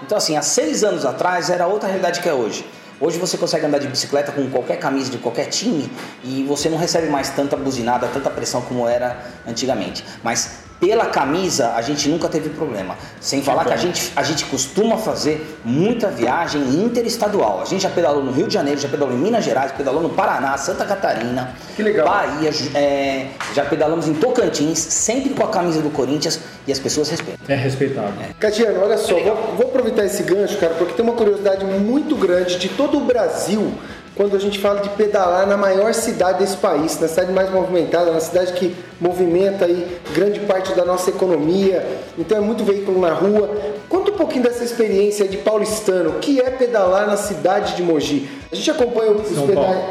Então, 0.02 0.18
assim, 0.18 0.36
há 0.36 0.42
seis 0.42 0.84
anos 0.84 1.06
atrás 1.06 1.50
era 1.50 1.66
outra 1.66 1.88
realidade 1.88 2.20
que 2.20 2.28
é 2.28 2.34
hoje. 2.34 2.66
Hoje 3.00 3.18
você 3.20 3.38
consegue 3.38 3.66
andar 3.66 3.80
de 3.80 3.88
bicicleta 3.88 4.32
com 4.32 4.50
qualquer 4.50 4.78
camisa 4.78 5.12
de 5.12 5.18
qualquer 5.18 5.48
time 5.48 5.90
e 6.24 6.44
você 6.44 6.70
não 6.70 6.78
recebe 6.78 7.08
mais 7.08 7.30
tanta 7.30 7.58
buzinada, 7.58 8.08
tanta 8.08 8.30
pressão 8.30 8.62
como 8.62 8.88
era 8.88 9.20
antigamente. 9.46 10.04
Mas 10.24 10.65
pela 10.80 11.06
camisa 11.06 11.74
a 11.76 11.82
gente 11.82 12.10
nunca 12.10 12.28
teve 12.28 12.50
problema. 12.50 12.96
Sem 13.20 13.42
falar 13.42 13.66
que 13.66 13.74
a 13.74 13.78
gente, 13.78 14.12
a 14.16 14.24
gente 14.24 14.46
costuma 14.46 14.98
fazer 14.98 15.60
muita 15.64 16.10
viagem 16.10 16.62
interestadual. 16.62 17.62
A 17.62 17.66
gente 17.66 17.82
já 17.82 17.90
pedalou 17.90 18.24
no 18.24 18.32
Rio 18.32 18.48
de 18.48 18.54
Janeiro, 18.54 18.80
já 18.80 18.88
pedalou 18.88 19.14
em 19.14 19.18
Minas 19.18 19.44
Gerais, 19.44 19.72
pedalou 19.72 20.02
no 20.02 20.10
Paraná, 20.10 20.58
Santa 20.58 20.86
Catarina, 20.86 21.54
Que 21.76 21.84
legal. 21.84 22.08
Bahia, 22.08 22.52
é, 22.74 23.28
já 23.54 23.66
pedalamos 23.66 24.08
em 24.08 24.14
Tocantins, 24.14 24.80
sempre 24.80 25.34
com 25.34 25.44
a 25.44 25.50
camisa 25.50 25.82
do 25.82 25.90
Corinthians 25.90 26.40
e 26.68 26.72
as 26.72 26.80
pessoas 26.80 27.10
respeitam. 27.10 27.36
É 27.48 27.56
respeitado. 27.56 28.14
Catiano, 28.40 28.82
olha 28.82 28.98
só, 28.98 29.16
vou, 29.20 29.56
vou 29.58 29.68
aproveitar 29.68 30.06
esse 30.06 30.24
gancho, 30.24 30.58
cara, 30.58 30.76
porque 30.76 30.94
tem 30.94 31.04
uma 31.04 31.16
curiosidade 31.16 31.64
muito 31.66 32.16
grande 32.16 32.58
de 32.58 32.70
todo 32.70 32.98
o 32.98 33.02
Brasil 33.02 33.74
quando 34.16 34.36
a 34.36 34.40
gente 34.40 34.60
fala 34.60 34.80
de 34.80 34.90
pedalar 34.90 35.46
na 35.46 35.58
maior 35.58 35.94
cidade 35.94 36.40
desse 36.40 36.56
país, 36.56 36.98
na 37.00 37.08
cidade 37.08 37.34
mais 37.34 37.52
movimentada, 37.52 38.12
na 38.12 38.22
cidade 38.22 38.54
que 38.54 38.74
movimenta 39.00 39.66
aí 39.66 40.00
grande 40.14 40.40
parte 40.42 40.74
da 40.74 40.86
nossa 40.86 41.10
economia. 41.10 41.86
Então 42.18 42.38
é 42.38 42.42
muito 42.42 42.64
veículo 42.64 43.00
na 43.00 43.12
rua. 43.12 43.50
Conta 43.90 44.12
um 44.12 44.16
pouquinho 44.16 44.44
dessa 44.44 44.64
experiência 44.64 45.28
de 45.28 45.38
paulistano, 45.38 46.12
o 46.12 46.20
que 46.20 46.40
é 46.40 46.50
pedalar 46.50 47.08
na 47.08 47.18
cidade 47.18 47.76
de 47.76 47.84
Mogi. 47.84 48.30
A 48.52 48.56
gente 48.56 48.72
acompanha 48.72 49.12
os 49.12 49.28
pedais. 49.28 49.84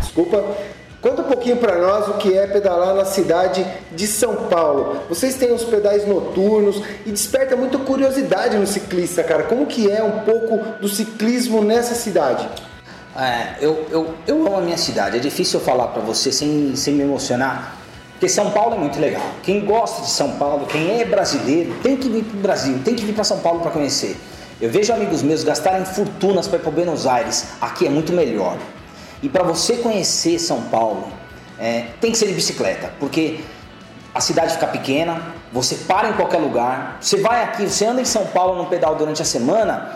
Desculpa. 0.00 0.44
Conta 1.00 1.22
um 1.22 1.26
pouquinho 1.26 1.56
para 1.56 1.78
nós 1.78 2.08
o 2.08 2.14
que 2.14 2.36
é 2.36 2.46
pedalar 2.46 2.94
na 2.94 3.04
cidade 3.04 3.64
de 3.92 4.06
São 4.06 4.34
Paulo. 4.48 5.02
Vocês 5.08 5.36
têm 5.36 5.52
os 5.52 5.62
pedais 5.62 6.06
noturnos 6.06 6.82
e 7.06 7.10
desperta 7.10 7.54
muita 7.54 7.78
curiosidade 7.78 8.56
no 8.56 8.66
ciclista, 8.66 9.22
cara. 9.22 9.44
Como 9.44 9.66
que 9.66 9.90
é 9.90 10.02
um 10.02 10.24
pouco 10.24 10.58
do 10.80 10.88
ciclismo 10.88 11.62
nessa 11.62 11.94
cidade? 11.94 12.48
É, 13.18 13.56
eu, 13.60 13.86
eu, 13.90 14.14
eu 14.26 14.46
amo 14.46 14.56
a 14.58 14.60
minha 14.60 14.76
cidade. 14.76 15.16
É 15.16 15.20
difícil 15.20 15.60
eu 15.60 15.64
falar 15.64 15.88
pra 15.88 16.02
você 16.02 16.30
sem, 16.30 16.76
sem 16.76 16.94
me 16.94 17.02
emocionar. 17.02 17.76
Porque 18.12 18.28
São 18.28 18.50
Paulo 18.50 18.76
é 18.76 18.78
muito 18.78 18.98
legal. 18.98 19.22
Quem 19.42 19.64
gosta 19.64 20.02
de 20.02 20.10
São 20.10 20.32
Paulo, 20.32 20.66
quem 20.66 21.00
é 21.00 21.04
brasileiro, 21.04 21.74
tem 21.82 21.96
que 21.96 22.08
vir 22.08 22.24
pro 22.24 22.38
Brasil, 22.38 22.80
tem 22.84 22.94
que 22.94 23.04
vir 23.04 23.14
para 23.14 23.24
São 23.24 23.40
Paulo 23.40 23.60
para 23.60 23.70
conhecer. 23.70 24.16
Eu 24.58 24.70
vejo 24.70 24.90
amigos 24.92 25.22
meus 25.22 25.44
gastarem 25.44 25.84
fortunas 25.84 26.48
para 26.48 26.58
ir 26.58 26.62
para 26.62 26.70
Buenos 26.70 27.06
Aires. 27.06 27.48
Aqui 27.60 27.86
é 27.86 27.90
muito 27.90 28.12
melhor. 28.12 28.56
E 29.22 29.28
para 29.28 29.42
você 29.42 29.76
conhecer 29.76 30.38
São 30.38 30.62
Paulo, 30.62 31.08
é, 31.58 31.86
tem 32.00 32.10
que 32.10 32.16
ser 32.16 32.26
de 32.26 32.34
bicicleta, 32.34 32.90
porque 32.98 33.40
a 34.14 34.20
cidade 34.20 34.54
fica 34.54 34.66
pequena, 34.66 35.34
você 35.52 35.74
para 35.74 36.08
em 36.08 36.14
qualquer 36.14 36.38
lugar, 36.38 36.96
você 37.00 37.18
vai 37.18 37.44
aqui, 37.44 37.66
você 37.66 37.84
anda 37.84 38.00
em 38.00 38.04
São 38.06 38.24
Paulo 38.26 38.62
no 38.62 38.66
pedal 38.68 38.94
durante 38.94 39.20
a 39.20 39.24
semana, 39.26 39.94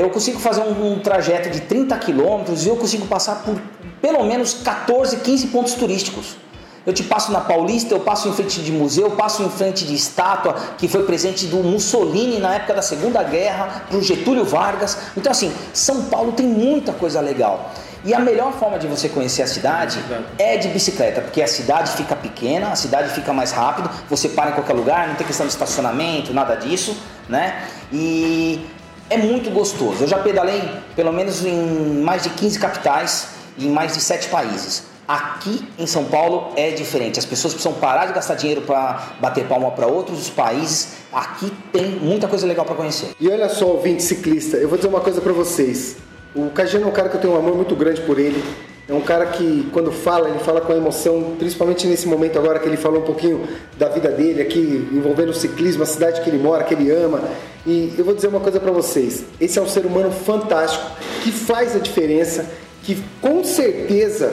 eu 0.00 0.10
consigo 0.10 0.38
fazer 0.38 0.62
um, 0.62 0.92
um 0.92 0.98
trajeto 1.00 1.50
de 1.50 1.60
30 1.60 1.96
quilômetros 1.98 2.64
e 2.64 2.68
eu 2.68 2.76
consigo 2.76 3.06
passar 3.06 3.42
por 3.42 3.60
pelo 4.00 4.24
menos 4.24 4.54
14, 4.54 5.18
15 5.18 5.46
pontos 5.48 5.74
turísticos. 5.74 6.36
Eu 6.84 6.92
te 6.92 7.04
passo 7.04 7.30
na 7.30 7.40
Paulista, 7.40 7.94
eu 7.94 8.00
passo 8.00 8.28
em 8.28 8.32
frente 8.32 8.60
de 8.60 8.72
museu, 8.72 9.04
eu 9.04 9.10
passo 9.12 9.42
em 9.44 9.48
frente 9.48 9.84
de 9.84 9.94
estátua 9.94 10.54
que 10.76 10.88
foi 10.88 11.04
presente 11.04 11.46
do 11.46 11.58
Mussolini 11.58 12.40
na 12.40 12.56
época 12.56 12.74
da 12.74 12.82
Segunda 12.82 13.22
Guerra, 13.22 13.84
para 13.88 13.96
o 13.96 14.02
Getúlio 14.02 14.44
Vargas. 14.44 14.98
Então, 15.16 15.30
assim, 15.30 15.52
São 15.72 16.04
Paulo 16.06 16.32
tem 16.32 16.46
muita 16.46 16.92
coisa 16.92 17.20
legal. 17.20 17.70
E 18.04 18.12
a 18.12 18.18
melhor 18.18 18.52
forma 18.54 18.80
de 18.80 18.88
você 18.88 19.08
conhecer 19.08 19.42
a 19.42 19.46
cidade 19.46 20.00
é 20.36 20.56
de 20.56 20.66
bicicleta, 20.68 21.20
porque 21.20 21.40
a 21.40 21.46
cidade 21.46 21.92
fica 21.92 22.16
pequena, 22.16 22.72
a 22.72 22.74
cidade 22.74 23.10
fica 23.10 23.32
mais 23.32 23.52
rápido, 23.52 23.88
você 24.10 24.28
para 24.28 24.50
em 24.50 24.54
qualquer 24.54 24.72
lugar, 24.72 25.06
não 25.06 25.14
tem 25.14 25.24
questão 25.24 25.46
de 25.46 25.52
estacionamento, 25.52 26.34
nada 26.34 26.56
disso, 26.56 26.96
né? 27.28 27.62
E 27.92 28.66
é 29.12 29.16
muito 29.18 29.50
gostoso. 29.50 30.04
Eu 30.04 30.08
já 30.08 30.18
pedalei 30.18 30.62
pelo 30.96 31.12
menos 31.12 31.44
em 31.44 32.00
mais 32.02 32.22
de 32.22 32.30
15 32.30 32.58
capitais 32.58 33.28
e 33.58 33.66
em 33.66 33.70
mais 33.70 33.92
de 33.92 34.00
7 34.00 34.28
países. 34.28 34.84
Aqui 35.06 35.68
em 35.78 35.86
São 35.86 36.04
Paulo 36.04 36.52
é 36.56 36.70
diferente. 36.70 37.18
As 37.18 37.26
pessoas 37.26 37.52
precisam 37.52 37.78
parar 37.78 38.06
de 38.06 38.14
gastar 38.14 38.36
dinheiro 38.36 38.62
para 38.62 39.16
bater 39.20 39.44
palma 39.44 39.70
para 39.70 39.86
outros 39.86 40.30
países. 40.30 40.94
Aqui 41.12 41.52
tem 41.70 41.90
muita 41.90 42.26
coisa 42.26 42.46
legal 42.46 42.64
para 42.64 42.74
conhecer. 42.74 43.10
E 43.20 43.28
olha 43.28 43.48
só, 43.50 43.66
ouvinte 43.66 44.02
ciclista, 44.02 44.56
eu 44.56 44.68
vou 44.68 44.78
dizer 44.78 44.88
uma 44.88 45.00
coisa 45.00 45.20
para 45.20 45.32
vocês. 45.32 45.96
O 46.34 46.48
Cajano 46.48 46.86
é 46.86 46.88
um 46.88 46.92
cara 46.92 47.10
que 47.10 47.16
eu 47.16 47.20
tenho 47.20 47.34
um 47.34 47.36
amor 47.36 47.54
muito 47.54 47.76
grande 47.76 48.00
por 48.00 48.18
ele. 48.18 48.42
É 48.88 48.94
um 48.94 49.02
cara 49.02 49.26
que, 49.26 49.68
quando 49.72 49.92
fala, 49.92 50.28
ele 50.28 50.38
fala 50.38 50.60
com 50.60 50.72
emoção, 50.72 51.36
principalmente 51.38 51.86
nesse 51.86 52.08
momento 52.08 52.38
agora 52.38 52.58
que 52.58 52.66
ele 52.66 52.76
falou 52.76 53.00
um 53.00 53.04
pouquinho 53.04 53.46
da 53.78 53.88
vida 53.88 54.10
dele 54.10 54.40
aqui, 54.40 54.88
envolvendo 54.92 55.28
o 55.30 55.34
ciclismo, 55.34 55.82
a 55.82 55.86
cidade 55.86 56.20
que 56.22 56.30
ele 56.30 56.38
mora, 56.38 56.64
que 56.64 56.74
ele 56.74 56.90
ama. 56.90 57.22
E 57.66 57.94
eu 57.96 58.04
vou 58.04 58.14
dizer 58.14 58.28
uma 58.28 58.40
coisa 58.40 58.58
para 58.58 58.72
vocês: 58.72 59.24
esse 59.40 59.58
é 59.58 59.62
um 59.62 59.68
ser 59.68 59.86
humano 59.86 60.10
fantástico, 60.10 60.84
que 61.22 61.30
faz 61.30 61.76
a 61.76 61.78
diferença, 61.78 62.46
que 62.82 63.02
com 63.20 63.44
certeza 63.44 64.32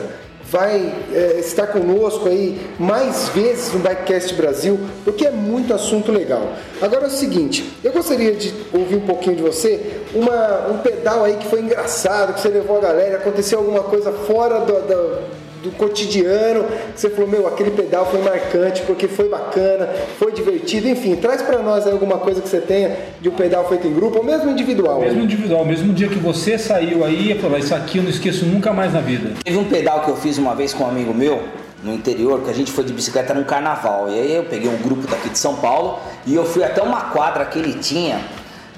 vai 0.51 0.91
é, 1.13 1.39
estar 1.39 1.67
conosco 1.67 2.27
aí 2.27 2.59
mais 2.79 3.29
vezes 3.29 3.71
no 3.71 3.79
Bikecast 3.79 4.33
Brasil, 4.33 4.79
porque 5.05 5.27
é 5.27 5.31
muito 5.31 5.74
assunto 5.74 6.12
legal. 6.12 6.53
Agora 6.81 7.03
é 7.03 7.07
o 7.07 7.12
seguinte, 7.12 7.71
eu 7.83 7.91
gostaria 7.91 8.33
de 8.33 8.53
ouvir 8.74 8.95
um 8.95 9.05
pouquinho 9.05 9.36
de 9.36 9.43
você, 9.43 10.01
uma, 10.13 10.67
um 10.69 10.79
pedal 10.79 11.24
aí 11.24 11.36
que 11.36 11.48
foi 11.48 11.62
engraçado, 11.62 12.33
que 12.33 12.41
você 12.41 12.50
levou 12.50 12.77
a 12.77 12.81
galera, 12.81 13.17
aconteceu 13.17 13.59
alguma 13.59 13.83
coisa 13.83 14.12
fora 14.12 14.62
do, 14.62 14.74
do 14.74 15.19
do 15.63 15.72
cotidiano, 15.72 16.63
que 16.94 17.00
você 17.00 17.10
falou, 17.10 17.30
meu, 17.30 17.48
aquele 17.48 17.72
pedal 17.72 18.06
foi 18.06 18.22
marcante 18.22 18.82
porque 18.84 19.08
foi 19.08 19.30
bacana, 19.30 19.89
foi 20.18 20.32
divertido, 20.32 20.88
enfim, 20.88 21.16
traz 21.16 21.42
para 21.42 21.60
nós 21.60 21.86
alguma 21.86 22.18
coisa 22.18 22.42
que 22.42 22.48
você 22.48 22.60
tenha 22.60 22.96
de 23.22 23.30
um 23.30 23.34
pedal 23.34 23.68
feito 23.68 23.88
em 23.88 23.94
grupo 23.94 24.20
ou 24.20 24.24
mesmo 24.24 24.50
individual. 24.50 25.00
Mesmo 25.00 25.22
individual, 25.22 25.66
mesmo 25.66 25.94
dia 25.94 26.08
que 26.08 26.20
você 26.20 26.58
saiu 26.58 27.04
aí 27.04 27.32
e 27.32 27.39
falou, 27.39 27.58
isso 27.58 27.75
aqui 27.75 27.98
eu 27.98 28.04
não 28.04 28.10
esqueço 28.10 28.46
nunca 28.46 28.72
mais 28.74 28.94
na 28.94 29.01
vida. 29.01 29.34
Teve 29.44 29.58
um 29.58 29.66
pedal 29.66 30.01
que 30.01 30.10
eu 30.10 30.16
fiz 30.16 30.38
uma 30.38 30.56
vez 30.56 30.74
com 30.74 30.84
um 30.84 30.88
amigo 30.88 31.13
meu, 31.13 31.44
no 31.84 31.94
interior, 31.94 32.42
que 32.42 32.50
a 32.50 32.54
gente 32.54 32.72
foi 32.72 32.84
de 32.84 32.94
bicicleta 32.94 33.34
num 33.34 33.44
carnaval. 33.44 34.10
E 34.10 34.20
aí 34.20 34.36
eu 34.36 34.44
peguei 34.44 34.70
um 34.70 34.78
grupo 34.78 35.08
daqui 35.08 35.30
de 35.30 35.38
São 35.38 35.56
Paulo 35.56 36.00
e 36.25 36.36
eu 36.36 36.46
fui 36.46 36.63
até 36.63 36.82
uma 36.82 37.01
quadra 37.01 37.46
que 37.46 37.60
ele 37.60 37.74
tinha, 37.74 38.20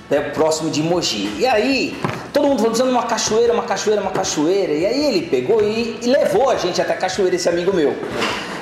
né, 0.10 0.22
próximo 0.34 0.70
de 0.70 0.82
Mogi. 0.84 1.30
E 1.40 1.46
aí 1.46 1.96
Todo 2.34 2.48
mundo 2.48 2.62
falando 2.62 2.92
uma 2.92 3.04
cachoeira, 3.04 3.54
uma 3.54 3.64
cachoeira, 3.64 4.02
uma 4.02 4.12
cachoeira. 4.12 4.74
E 4.74 4.86
aí 4.86 5.06
ele 5.06 5.28
pegou 5.28 5.62
e, 5.62 6.00
e 6.02 6.08
levou 6.08 6.50
a 6.50 6.56
gente 6.56 6.82
até 6.82 6.94
a 6.94 6.98
cachoeira, 6.98 7.36
esse 7.36 7.50
amigo 7.50 7.74
meu. 7.74 7.96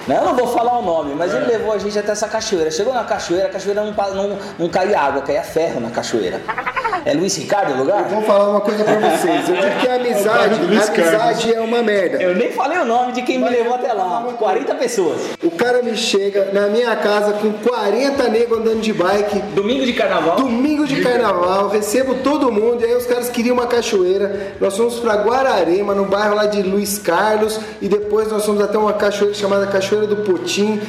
Né? 0.08 0.18
Eu 0.18 0.26
não 0.26 0.36
vou 0.36 0.48
falar 0.48 0.80
o 0.80 0.82
nome, 0.82 1.14
mas 1.14 1.34
é. 1.34 1.38
ele 1.38 1.46
levou 1.46 1.72
a 1.72 1.78
gente 1.78 1.98
até 1.98 2.12
essa 2.12 2.28
cachoeira. 2.28 2.72
Chegou 2.72 2.94
na 2.94 3.04
cachoeira, 3.04 3.48
a 3.48 3.52
cachoeira 3.52 3.84
não, 3.84 3.92
não, 3.92 4.40
não 4.58 4.70
caía 4.70 5.00
água, 5.00 5.22
caía 5.22 5.44
ferro 5.44 5.80
na 5.80 5.92
cachoeira. 5.92 6.42
É 7.06 7.14
Luiz 7.14 7.36
Ricardo 7.38 7.74
o 7.74 7.78
lugar? 7.78 8.04
Eu 8.04 8.10
vou 8.10 8.22
falar 8.24 8.50
uma 8.50 8.62
coisa 8.62 8.84
pra 8.84 8.96
vocês. 8.96 9.50
Eu 9.50 9.56
digo 9.56 9.80
que 9.80 9.88
a 9.88 9.96
amizade, 9.96 10.56
a 10.56 10.58
amizade 10.58 11.54
é 11.54 11.62
uma 11.62 11.82
merda. 11.82 12.22
Eu 12.22 12.36
nem 12.36 12.52
falei 12.52 12.78
o 12.78 12.86
nome 12.86 13.14
de 13.14 13.22
quem 13.22 13.40
me 13.40 13.50
levou 13.50 13.76
até 13.76 13.94
lá. 13.94 14.24
40 14.38 14.76
pessoas. 14.76 15.22
O 15.44 15.52
cara 15.52 15.82
me 15.82 15.96
chega 15.96 16.50
na 16.54 16.68
minha 16.68 16.96
casa 16.96 17.34
com 17.34 17.52
40 17.52 18.28
negros 18.30 18.60
andando 18.60 18.82
de 18.82 18.94
bike. 18.94 19.40
Domingo 19.54 19.86
de 19.86 19.94
carnaval? 19.94 20.36
Domingo 20.38 20.86
de 20.86 21.02
carnaval. 21.02 21.70
Recebo 21.70 22.16
todo 22.16 22.52
mundo. 22.52 22.82
E 22.82 22.86
aí 22.86 22.96
os 22.96 23.06
caras 23.06 23.30
queriam 23.30 23.56
uma 23.56 23.68
cachoeira. 23.68 24.56
Nós 24.60 24.76
fomos 24.76 25.00
pra 25.00 25.16
Guararema, 25.16 25.94
no 25.94 26.06
bairro 26.06 26.36
lá 26.36 26.46
de 26.46 26.62
Luiz 26.62 26.98
Carlos. 26.98 27.60
E 27.82 27.88
depois 27.88 28.32
nós 28.32 28.46
fomos 28.46 28.62
até 28.62 28.78
uma 28.78 28.94
cachoeira 28.94 29.34
chamada 29.34 29.68
Cachoeira 29.68 30.08
do 30.08 30.18
Potim 30.18 30.80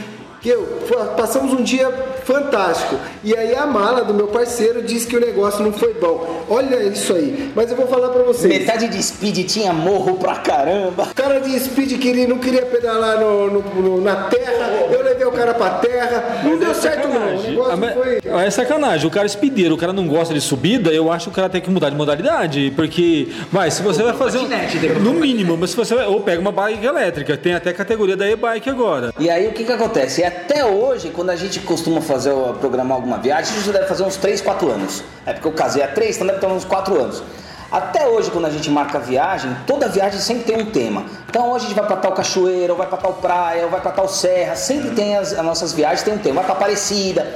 que 0.41 0.49
eu 0.49 0.81
passamos 1.17 1.53
um 1.53 1.63
dia 1.63 1.91
fantástico. 2.25 2.97
E 3.23 3.37
aí 3.37 3.55
a 3.55 3.67
mala 3.67 4.03
do 4.05 4.15
meu 4.15 4.29
parceiro 4.29 4.83
disse 4.83 5.07
que 5.07 5.17
o 5.17 5.21
negócio 5.21 5.63
não 5.63 5.73
foi 5.73 5.95
bom. 5.95 6.45
Olha 6.49 6.83
isso 6.83 7.13
aí. 7.13 7.53
Mas 7.55 7.71
eu 7.71 7.77
vou 7.77 7.87
falar 7.87 8.09
para 8.09 8.23
vocês. 8.23 8.53
Metade 8.53 8.89
de 8.89 9.03
speed 9.03 9.47
tinha 9.47 9.73
morro 9.73 10.17
pra 10.17 10.37
caramba. 10.37 11.05
O 11.05 11.15
cara 11.15 11.41
de 11.41 11.59
speed 11.61 11.99
queria, 11.99 12.27
não 12.27 12.39
queria 12.39 12.63
pedalar 12.63 13.21
no, 13.21 13.51
no, 13.51 13.61
no, 13.83 14.01
na 14.01 14.25
terra. 14.25 14.71
Eu 14.91 15.03
levei 15.03 15.27
o 15.27 15.33
cara 15.33 15.55
pra 15.55 15.71
terra. 15.71 16.41
Não 16.43 16.59
deu 16.59 16.71
é 16.71 16.75
certo 16.75 17.09
não. 17.09 17.37
O 17.37 17.43
negócio 17.43 17.95
foi... 17.95 18.21
É 18.25 18.51
sacanagem. 18.51 19.07
O 19.07 19.11
cara 19.11 19.27
é 19.27 19.29
speedeiro, 19.29 19.75
o 19.75 19.79
cara 19.79 19.93
não 19.93 20.07
gosta 20.07 20.33
de 20.33 20.41
subida, 20.41 20.91
eu 20.91 21.13
acho 21.13 21.27
que 21.27 21.33
o 21.33 21.35
cara 21.35 21.49
tem 21.49 21.61
que 21.61 21.71
mudar 21.71 21.91
de 21.91 21.97
modalidade. 21.97 22.73
Porque, 22.75 23.29
vai, 23.53 23.71
se 23.71 23.83
você 23.83 24.03
vai 24.03 24.15
fazer. 24.15 24.39
Um, 24.39 25.01
no 25.01 25.13
mínimo, 25.13 25.57
mas 25.57 25.71
se 25.71 25.77
você 25.77 25.95
vai. 25.95 26.07
Ou 26.07 26.21
pega 26.21 26.41
uma 26.41 26.53
bike 26.53 26.85
elétrica. 26.85 27.37
Tem 27.37 27.55
até 27.55 27.73
categoria 27.73 28.17
da 28.17 28.29
e-bike 28.29 28.71
agora. 28.71 29.13
E 29.19 29.29
aí 29.29 29.47
o 29.49 29.53
que 29.53 29.65
que 29.65 29.73
acontece? 29.73 30.23
É 30.23 30.30
até 30.31 30.65
hoje, 30.65 31.11
quando 31.11 31.31
a 31.31 31.37
gente 31.37 31.61
costuma 31.61 32.01
fazer, 32.01 32.33
programar 32.61 32.97
alguma 32.97 33.19
viagem, 33.19 33.55
gente 33.55 33.73
deve 33.73 33.87
fazer 33.87 34.03
uns 34.05 34.17
3, 34.17 34.41
4 34.41 34.71
anos. 34.71 35.03
É 35.27 35.33
porque 35.33 35.49
eu 35.49 35.53
casei 35.53 35.83
há 35.83 35.89
3, 35.89 36.17
então 36.17 36.27
deve 36.27 36.39
ter 36.39 36.47
uns 36.47 36.65
4 36.65 37.01
anos. 37.01 37.23
Até 37.71 38.09
hoje, 38.09 38.33
quando 38.33 38.47
a 38.47 38.51
gente 38.51 38.69
marca 38.69 38.99
viagem, 38.99 39.57
toda 39.65 39.89
viagem 39.89 40.19
sempre 40.19 40.43
tem 40.43 40.61
um 40.61 40.67
tema. 40.67 41.05
Então 41.29 41.53
hoje 41.53 41.67
a 41.67 41.69
gente 41.69 41.77
vai 41.77 41.87
para 41.87 41.97
tal 41.97 42.13
cachoeira, 42.13 42.73
ou 42.73 42.79
vai 42.79 42.89
para 42.89 42.99
tal 42.99 43.13
praia, 43.15 43.65
ou 43.65 43.71
vai 43.71 43.81
para 43.81 43.93
tal 43.93 44.09
serra. 44.09 44.57
Sempre 44.57 44.91
tem 44.91 45.17
as, 45.17 45.33
as, 45.33 45.45
nossas 45.45 45.73
viagens, 45.73 46.03
tem 46.03 46.15
um 46.15 46.19
tema. 46.19 46.37
Vai 46.37 46.45
para 46.45 46.55
Aparecida. 46.55 47.33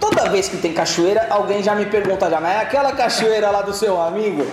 Toda 0.00 0.30
vez 0.30 0.48
que 0.48 0.56
tem 0.56 0.72
cachoeira, 0.72 1.26
alguém 1.28 1.62
já 1.62 1.74
me 1.74 1.84
pergunta 1.84 2.30
já, 2.30 2.40
mas 2.40 2.52
é 2.52 2.60
aquela 2.60 2.92
cachoeira 2.92 3.50
lá 3.50 3.60
do 3.62 3.74
seu 3.74 4.00
amigo? 4.00 4.46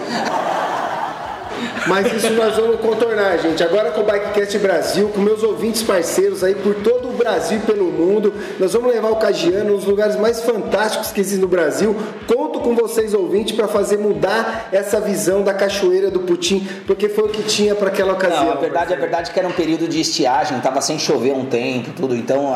Mas 1.88 2.12
isso 2.12 2.32
nós 2.34 2.56
vamos 2.56 2.80
contornar, 2.82 3.38
gente. 3.38 3.64
Agora 3.64 3.92
com 3.92 4.02
o 4.02 4.04
Bikecast 4.04 4.58
Brasil, 4.58 5.10
com 5.10 5.22
meus 5.22 5.44
ouvintes 5.44 5.84
parceiros 5.84 6.44
aí 6.44 6.56
por 6.56 6.76
todo 6.76 6.95
o 7.10 7.14
Brasil 7.14 7.58
e 7.58 7.62
pelo 7.62 7.86
mundo, 7.86 8.34
nós 8.60 8.74
vamos 8.74 8.94
levar 8.94 9.10
o 9.10 9.16
Cagiano 9.16 9.76
nos 9.76 9.86
lugares 9.86 10.16
mais 10.16 10.42
fantásticos 10.42 11.12
que 11.12 11.22
existem 11.22 11.42
no 11.42 11.48
Brasil. 11.48 11.96
Conto 12.28 12.60
com 12.60 12.76
vocês, 12.76 13.14
ouvintes, 13.14 13.56
para 13.56 13.68
fazer 13.68 13.98
mudar 13.98 14.70
essa 14.72 15.00
visão 15.00 15.44
da 15.44 15.54
cachoeira 15.54 16.10
do 16.10 16.22
Putim, 16.22 16.68
porque 16.86 17.10
foi 17.10 17.26
o 17.26 17.30
que 17.30 17.44
tinha 17.44 17.76
para 17.76 17.90
aquela 17.90 18.14
ocasião. 18.14 18.46
Não, 18.46 18.52
a 18.54 18.56
verdade, 18.56 18.94
a 18.94 18.98
verdade 18.98 19.30
é 19.30 19.34
que 19.34 19.40
era 19.40 19.48
um 19.48 19.52
período 19.52 19.88
de 19.88 20.00
estiagem, 20.00 20.60
tava 20.60 20.82
sem 20.82 20.98
chover 20.98 21.34
um 21.34 21.46
tempo, 21.46 21.92
tudo. 21.96 22.16
Então 22.16 22.54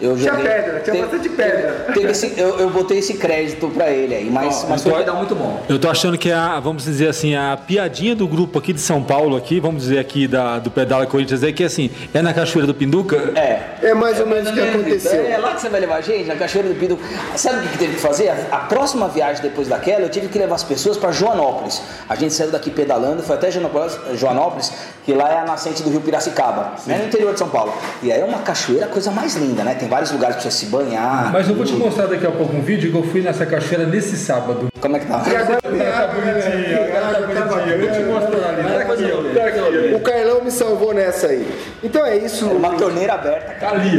eu 0.00 0.16
Tinha 0.16 0.34
pedra, 0.34 0.80
tinha 0.80 0.80
teve, 0.80 0.98
bastante 1.02 1.28
pedra. 1.28 1.86
Teve 1.92 2.10
esse, 2.10 2.34
eu, 2.36 2.58
eu 2.60 2.70
botei 2.70 2.98
esse 2.98 3.14
crédito 3.14 3.68
para 3.68 3.90
ele 3.90 4.14
aí, 4.14 4.30
mas, 4.30 4.66
mas 4.68 4.82
foi 4.82 4.92
um 4.92 4.96
pedal 4.96 5.16
muito 5.16 5.34
bom. 5.34 5.62
Eu 5.68 5.78
tô 5.78 5.88
achando 5.88 6.16
que 6.16 6.30
a, 6.30 6.58
vamos 6.60 6.84
dizer 6.84 7.08
assim, 7.08 7.34
a 7.34 7.56
piadinha 7.56 8.14
do 8.14 8.26
grupo 8.26 8.58
aqui 8.58 8.72
de 8.72 8.80
São 8.80 9.02
Paulo, 9.02 9.36
aqui, 9.36 9.60
vamos 9.60 9.82
dizer 9.82 9.98
aqui 9.98 10.26
da, 10.26 10.58
do 10.58 10.70
Pedala 10.70 11.06
Corinthians, 11.06 11.42
é 11.42 11.52
que 11.52 11.64
assim, 11.64 11.90
é 12.12 12.22
na 12.22 12.32
Cachoeira 12.32 12.66
do 12.66 12.74
Pinduca? 12.74 13.16
É. 13.38 13.73
É 13.84 13.94
mais 13.94 14.18
ou 14.18 14.26
menos 14.26 14.50
o 14.50 14.52
que 14.54 14.60
aconteceu. 14.60 15.26
É, 15.26 15.36
lá 15.36 15.54
que 15.54 15.60
você 15.60 15.68
vai 15.68 15.80
levar 15.80 15.96
a 15.96 16.00
gente, 16.00 16.26
na 16.26 16.36
Cachoeira 16.36 16.68
do 16.70 16.74
Pinduca. 16.74 17.04
Sabe 17.36 17.66
o 17.66 17.68
que, 17.68 17.78
teve 17.78 17.94
que 17.94 18.00
fazer? 18.00 18.30
A, 18.30 18.56
a, 18.56 18.58
próxima 18.60 19.08
viagem 19.08 19.42
depois 19.42 19.68
daquela, 19.68 20.00
eu 20.00 20.08
tive 20.08 20.28
que 20.28 20.38
levar 20.38 20.54
as 20.54 20.64
pessoas 20.64 20.96
para 20.96 21.12
Joanópolis. 21.12 21.82
A 22.08 22.14
gente 22.14 22.32
saiu 22.32 22.50
daqui 22.50 22.70
pedalando, 22.70 23.22
foi 23.22 23.36
até 23.36 23.50
Joanópolis, 23.50 23.98
Joanópolis 24.14 24.72
que 25.04 25.12
lá 25.12 25.30
é 25.30 25.38
a 25.38 25.44
nascente 25.44 25.82
do 25.82 25.90
rio 25.90 26.00
Piracicaba, 26.00 26.72
né, 26.86 26.98
no 26.98 27.04
interior 27.04 27.34
de 27.34 27.38
São 27.38 27.48
Paulo. 27.48 27.74
E 28.02 28.10
aí 28.10 28.20
é 28.20 28.24
uma 28.24 28.38
cachoeira, 28.38 28.86
a 28.86 28.88
coisa 28.88 29.10
mais 29.10 29.34
linda, 29.34 29.62
né? 29.62 29.74
Tem 29.74 29.86
vários 29.86 30.10
lugares 30.10 30.36
para 30.36 30.44
você 30.44 30.50
se 30.50 30.66
banhar. 30.66 31.30
Mas 31.30 31.46
eu 31.46 31.54
vou 31.54 31.64
te 31.64 31.74
mostrar 31.74 32.06
daqui 32.06 32.26
a 32.26 32.30
pouco 32.30 32.56
um 32.56 32.62
vídeo 32.62 32.90
que 32.90 32.96
eu 32.96 33.02
fui 33.02 33.20
nessa 33.20 33.44
cachoeira 33.44 33.84
nesse 33.86 34.16
sábado. 34.16 34.68
Como 34.80 34.96
é 34.96 35.00
que 35.00 35.06
tá? 35.06 35.22
E 35.26 35.36
agora, 35.36 35.60
tá 35.60 36.06
bonitinho, 36.08 36.84
agora 36.84 37.14
tá 37.14 37.20
bonitinho. 37.20 37.74
Eu 37.74 37.80
vou 37.80 37.90
te 37.90 38.02
mostrar 38.04 38.48
ali. 38.48 39.94
O 39.94 40.00
Carlão 40.00 40.42
me 40.42 40.43
salvou 40.54 40.94
nessa 40.94 41.28
aí. 41.28 41.46
Então 41.82 42.04
é 42.04 42.16
isso. 42.16 42.48
É 42.48 42.52
uma 42.52 42.74
torneira 42.76 43.14
aberta. 43.14 43.54
Tá 43.60 43.70
ali, 43.70 43.98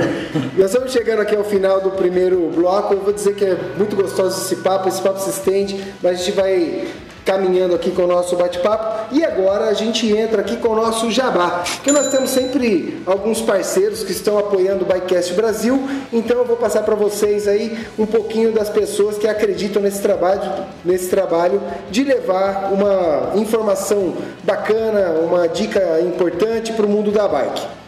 Nós 0.58 0.68
estamos 0.72 0.92
chegando 0.92 1.22
aqui 1.22 1.36
ao 1.36 1.44
final 1.44 1.82
do 1.82 1.92
primeiro 1.92 2.50
bloco. 2.54 2.94
Eu 2.94 3.02
vou 3.02 3.14
dizer 3.14 3.36
que 3.36 3.46
é 3.46 3.58
muito 3.78 3.96
gostoso 3.96 4.42
esse 4.42 4.58
papo. 4.58 4.88
Esse 4.88 5.02
papo 5.02 5.20
se 5.20 5.30
estende, 5.30 5.94
mas 6.02 6.14
a 6.14 6.24
gente 6.24 6.32
vai 6.32 6.88
caminhando 7.26 7.74
aqui 7.74 7.92
com 7.92 8.04
o 8.04 8.08
nosso 8.08 8.36
bate-papo. 8.36 9.14
E 9.14 9.26
agora 9.26 9.66
a 9.66 9.74
gente 9.74 10.08
entra 10.16 10.42
aqui 10.42 10.58
com 10.58 10.70
o 10.70 10.76
nosso 10.76 11.12
jabá, 11.12 11.64
porque 11.76 11.92
nós 11.92 12.08
temos 12.08 12.30
sempre 12.30 13.02
alguns 13.06 13.42
parceiros 13.42 14.04
que 14.04 14.12
estão 14.12 14.38
apoiando 14.38 14.86
o 14.86 14.88
Bikecast 14.88 15.34
Brasil, 15.34 15.90
então 16.14 16.38
eu 16.38 16.46
vou 16.46 16.56
passar 16.56 16.84
para 16.84 16.96
vocês 16.96 17.48
aí 17.48 17.86
um 17.98 18.06
pouquinho 18.06 18.52
das 18.52 18.70
pessoas 18.70 19.18
que 19.18 19.28
acreditam 19.28 19.82
nesse 19.82 20.02
trabalho, 20.02 20.42
nesse 20.84 21.10
trabalho 21.10 21.62
de 21.90 22.04
levar 22.04 22.72
uma 22.72 23.32
informação 23.36 24.14
bacana, 24.44 25.20
uma 25.22 25.48
dica 25.48 26.00
importante 26.02 26.72
para 26.74 26.86
o 26.86 26.90
mundo 26.90 27.12
da 27.12 27.28
bike. 27.28 27.85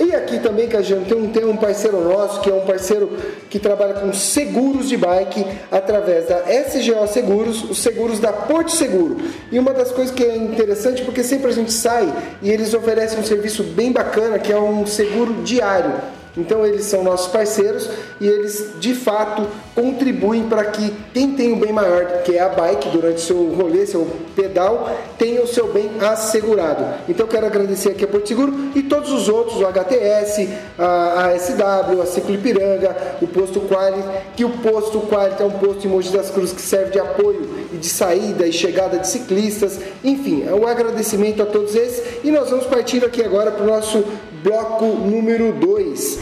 E 0.00 0.14
aqui 0.14 0.38
também, 0.38 0.68
Cajano, 0.68 1.04
tem 1.04 1.16
um, 1.16 1.28
tem 1.28 1.44
um 1.44 1.56
parceiro 1.56 2.00
nosso, 2.00 2.40
que 2.40 2.48
é 2.48 2.54
um 2.54 2.60
parceiro 2.60 3.10
que 3.50 3.58
trabalha 3.58 3.94
com 3.94 4.12
seguros 4.12 4.88
de 4.88 4.96
bike 4.96 5.44
através 5.72 6.26
da 6.28 6.44
SGO 6.48 7.06
Seguros, 7.08 7.64
os 7.64 7.78
seguros 7.78 8.20
da 8.20 8.32
Porto 8.32 8.70
Seguro. 8.70 9.16
E 9.50 9.58
uma 9.58 9.74
das 9.74 9.90
coisas 9.90 10.14
que 10.14 10.22
é 10.22 10.36
interessante, 10.36 11.02
porque 11.02 11.24
sempre 11.24 11.50
a 11.50 11.52
gente 11.52 11.72
sai 11.72 12.12
e 12.40 12.48
eles 12.48 12.74
oferecem 12.74 13.18
um 13.18 13.24
serviço 13.24 13.64
bem 13.64 13.90
bacana, 13.90 14.38
que 14.38 14.52
é 14.52 14.58
um 14.58 14.86
seguro 14.86 15.42
diário. 15.42 15.92
Então 16.36 16.64
eles 16.64 16.84
são 16.84 17.02
nossos 17.02 17.28
parceiros 17.28 17.88
e 18.20 18.26
eles 18.26 18.72
de 18.78 18.94
fato 18.94 19.46
contribuem 19.74 20.48
para 20.48 20.64
que 20.66 20.92
quem 21.12 21.32
tem 21.32 21.52
o 21.52 21.56
bem 21.56 21.72
maior, 21.72 22.22
que 22.22 22.36
é 22.36 22.40
a 22.40 22.48
bike, 22.48 22.88
durante 22.90 23.20
seu 23.20 23.52
rolê, 23.54 23.86
seu 23.86 24.06
pedal, 24.34 24.90
tenha 25.18 25.42
o 25.42 25.46
seu 25.46 25.72
bem 25.72 25.90
assegurado. 26.00 26.84
Então 27.08 27.26
quero 27.26 27.46
agradecer 27.46 27.90
aqui 27.90 28.04
a 28.04 28.08
Porto 28.08 28.28
Seguro 28.28 28.54
e 28.74 28.82
todos 28.82 29.12
os 29.12 29.28
outros, 29.28 29.60
o 29.60 29.66
HTS, 29.66 30.48
a, 30.78 31.26
a 31.26 31.38
SW, 31.38 32.02
a 32.02 32.06
Ciclo 32.06 32.34
Ipiranga, 32.34 32.96
o 33.20 33.26
Posto 33.26 33.60
Quali, 33.60 34.02
que 34.36 34.44
o 34.44 34.50
Posto 34.50 35.00
Quali 35.00 35.34
é 35.38 35.44
um 35.44 35.50
posto 35.50 35.86
em 35.86 35.90
Mogi 35.90 36.10
das 36.10 36.30
Cruzes 36.30 36.54
que 36.54 36.62
serve 36.62 36.92
de 36.92 37.00
apoio 37.00 37.48
e 37.72 37.76
de 37.76 37.88
saída 37.88 38.46
e 38.46 38.52
chegada 38.52 38.98
de 38.98 39.08
ciclistas. 39.08 39.78
Enfim, 40.02 40.44
é 40.46 40.54
um 40.54 40.66
agradecimento 40.66 41.42
a 41.42 41.46
todos 41.46 41.74
esses 41.74 42.24
e 42.24 42.30
nós 42.30 42.50
vamos 42.50 42.66
partir 42.66 43.04
aqui 43.04 43.22
agora 43.22 43.50
para 43.50 43.64
o 43.64 43.66
nosso 43.66 44.04
bloco 44.42 44.84
número 44.84 45.52
2. 45.52 46.18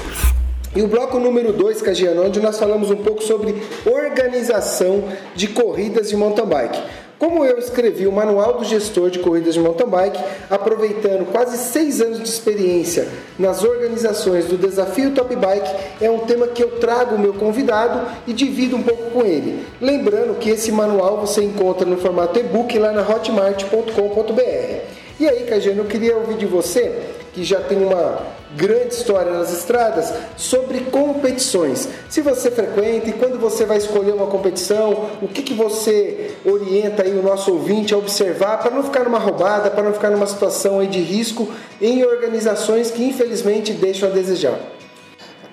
E 0.75 0.83
o 0.83 0.89
bloco 0.89 1.19
número 1.19 1.53
2, 1.53 1.81
Cagiano, 1.81 2.25
onde 2.25 2.41
nós 2.41 2.59
falamos 2.59 2.91
um 2.91 2.97
pouco 2.97 3.23
sobre 3.23 3.55
organização 3.87 5.05
de 5.35 5.49
corridas 5.49 6.11
de 6.11 6.17
mountain 6.17 6.47
bike. 6.47 6.83
Como 7.19 7.47
eu 7.47 7.59
escrevi 7.59 8.07
o 8.07 8.13
Manual 8.13 8.59
do 8.59 8.65
Gestor 8.65 9.09
de 9.09 9.21
Corridas 9.21 9.55
de 9.55 9.61
Mountain 9.61 9.89
Bike, 9.89 10.19
aproveitando 10.51 11.25
quase 11.33 11.57
seis 11.57 12.03
anos 12.03 12.19
de 12.19 12.29
experiência 12.29 13.09
nas 13.39 13.65
organizações 13.65 14.45
do 14.45 14.59
Desafio 14.59 15.13
Top 15.13 15.35
Bike, 15.35 15.71
é 15.99 16.11
um 16.11 16.19
tema 16.19 16.47
que 16.47 16.63
eu 16.63 16.73
trago 16.73 17.15
o 17.15 17.19
meu 17.19 17.33
convidado 17.33 18.07
e 18.27 18.35
divido 18.35 18.77
um 18.77 18.83
pouco 18.83 19.13
com 19.13 19.25
ele. 19.25 19.65
Lembrando 19.81 20.39
que 20.39 20.51
esse 20.51 20.71
manual 20.71 21.19
você 21.19 21.43
encontra 21.43 21.87
no 21.87 21.97
formato 21.97 22.39
e-book 22.39 22.79
lá 22.79 22.93
na 22.93 23.01
hotmart.com.br. 23.01 24.97
E 25.19 25.27
aí, 25.27 25.45
Cagiano, 25.45 25.81
eu 25.81 25.87
queria 25.87 26.19
ouvir 26.19 26.37
de 26.37 26.45
você 26.45 27.16
que 27.37 27.45
já 27.45 27.61
tem 27.61 27.85
uma 27.85 28.23
grande 28.57 28.95
história 28.95 29.31
nas 29.31 29.53
estradas, 29.53 30.11
sobre 30.39 30.81
competições. 30.81 31.87
Se 32.09 32.23
você 32.23 32.51
frequenta 32.51 33.11
e 33.11 33.13
quando 33.13 33.39
você 33.39 33.67
vai 33.67 33.77
escolher 33.77 34.13
uma 34.13 34.27
competição, 34.27 35.11
o 35.21 35.29
que, 35.29 35.43
que 35.43 35.53
você 35.53 36.35
orienta 36.47 37.03
aí 37.03 37.11
o 37.11 37.23
nosso 37.23 37.53
ouvinte 37.53 37.93
a 37.93 37.99
observar 37.99 38.57
para 38.61 38.71
não 38.71 38.83
ficar 38.83 39.05
numa 39.05 39.19
roubada, 39.19 39.71
para 39.71 39.83
não 39.83 39.93
ficar 39.93 40.09
numa 40.09 40.27
situação 40.27 40.81
aí 40.81 40.87
de 40.87 41.01
risco 41.01 41.47
em 41.79 42.03
organizações 42.05 42.91
que 42.91 43.05
infelizmente 43.05 43.75
deixam 43.75 44.09
a 44.09 44.13
desejar? 44.13 44.59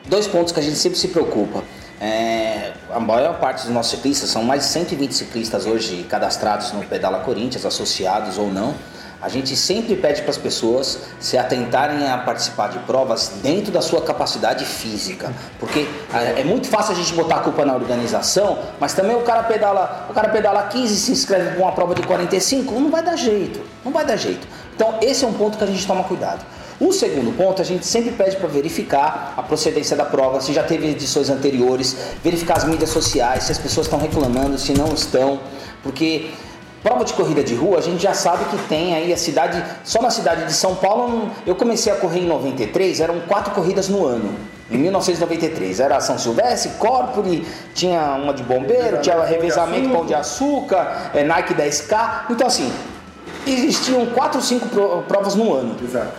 Dois 0.05 0.25
pontos 0.25 0.53
que 0.53 0.61
a 0.61 0.63
gente 0.63 0.77
sempre 0.77 0.97
se 0.97 1.09
preocupa. 1.09 1.61
É, 1.99 2.71
a 2.93 2.99
maior 3.01 3.41
parte 3.41 3.63
dos 3.63 3.73
nossos 3.73 3.91
ciclistas, 3.91 4.29
são 4.29 4.41
mais 4.41 4.61
de 4.61 4.69
120 4.69 5.11
ciclistas 5.13 5.65
hoje 5.65 6.05
cadastrados 6.09 6.71
no 6.71 6.81
Pedala 6.85 7.19
Corinthians, 7.19 7.65
associados 7.65 8.37
ou 8.37 8.47
não, 8.49 8.73
a 9.23 9.29
gente 9.29 9.55
sempre 9.55 9.95
pede 9.95 10.21
para 10.21 10.31
as 10.31 10.37
pessoas 10.37 10.99
se 11.17 11.37
atentarem 11.37 12.09
a 12.09 12.17
participar 12.17 12.67
de 12.67 12.79
provas 12.79 13.31
dentro 13.41 13.71
da 13.71 13.81
sua 13.81 14.01
capacidade 14.01 14.65
física, 14.65 15.31
porque 15.61 15.87
é, 16.13 16.41
é 16.41 16.43
muito 16.43 16.67
fácil 16.67 16.91
a 16.91 16.95
gente 16.95 17.13
botar 17.13 17.37
a 17.37 17.39
culpa 17.39 17.63
na 17.63 17.73
organização, 17.73 18.59
mas 18.81 18.93
também 18.93 19.15
o 19.15 19.21
cara 19.21 19.43
pedala, 19.43 20.07
o 20.09 20.13
cara 20.13 20.27
pedala 20.27 20.63
15 20.63 20.93
e 20.93 20.97
se 20.97 21.11
inscreve 21.13 21.51
para 21.51 21.59
uma 21.61 21.71
prova 21.71 21.95
de 21.95 22.03
45, 22.03 22.73
não 22.73 22.91
vai 22.91 23.01
dar 23.01 23.15
jeito, 23.15 23.61
não 23.85 23.93
vai 23.93 24.05
dar 24.05 24.17
jeito. 24.17 24.45
Então 24.75 24.95
esse 25.01 25.23
é 25.23 25.27
um 25.27 25.33
ponto 25.33 25.57
que 25.57 25.63
a 25.63 25.67
gente 25.67 25.87
toma 25.87 26.03
cuidado. 26.03 26.45
O 26.77 26.91
segundo 26.91 27.31
ponto, 27.37 27.61
a 27.61 27.65
gente 27.65 27.85
sempre 27.85 28.11
pede 28.11 28.35
para 28.35 28.49
verificar 28.49 29.35
a 29.37 29.41
procedência 29.41 29.95
da 29.95 30.03
prova, 30.03 30.41
se 30.41 30.51
já 30.51 30.63
teve 30.63 30.89
edições 30.89 31.29
anteriores, 31.29 31.95
verificar 32.21 32.57
as 32.57 32.65
mídias 32.65 32.89
sociais, 32.89 33.45
se 33.45 33.53
as 33.53 33.57
pessoas 33.57 33.85
estão 33.85 33.97
reclamando, 33.97 34.57
se 34.57 34.73
não 34.73 34.93
estão, 34.93 35.39
porque 35.81 36.29
Prova 36.83 37.05
de 37.05 37.13
corrida 37.13 37.41
de 37.41 37.55
rua, 37.55 37.77
a 37.77 37.81
gente 37.81 38.03
já 38.03 38.13
sabe 38.13 38.43
que 38.45 38.57
tem 38.67 38.93
aí 38.93 39.13
a 39.13 39.17
cidade, 39.17 39.63
só 39.85 40.01
na 40.01 40.09
cidade 40.09 40.45
de 40.45 40.51
São 40.53 40.75
Paulo, 40.75 41.31
eu 41.47 41.55
comecei 41.55 41.93
a 41.93 41.95
correr 41.95 42.19
em 42.19 42.27
93, 42.27 42.99
eram 42.99 43.21
quatro 43.21 43.53
corridas 43.53 43.87
no 43.87 44.05
ano. 44.05 44.35
Em 44.69 44.77
1993 44.77 45.79
era 45.79 45.99
São 46.01 46.17
Silvestre, 46.17 46.71
Corpore, 46.79 47.47
tinha 47.73 48.15
uma 48.15 48.33
de 48.33 48.43
bombeiro, 48.43 48.99
tinha 48.99 49.23
revezamento 49.23 49.89
Pão 49.89 50.05
de 50.05 50.13
Açúcar, 50.13 51.11
é, 51.13 51.23
Nike 51.23 51.53
10K. 51.53 52.25
Então 52.31 52.47
assim, 52.47 52.69
existiam 53.47 54.05
quatro 54.07 54.39
ou 54.39 54.43
cinco 54.43 54.67
provas 55.07 55.35
no 55.35 55.53
ano. 55.53 55.77
Exato. 55.81 56.11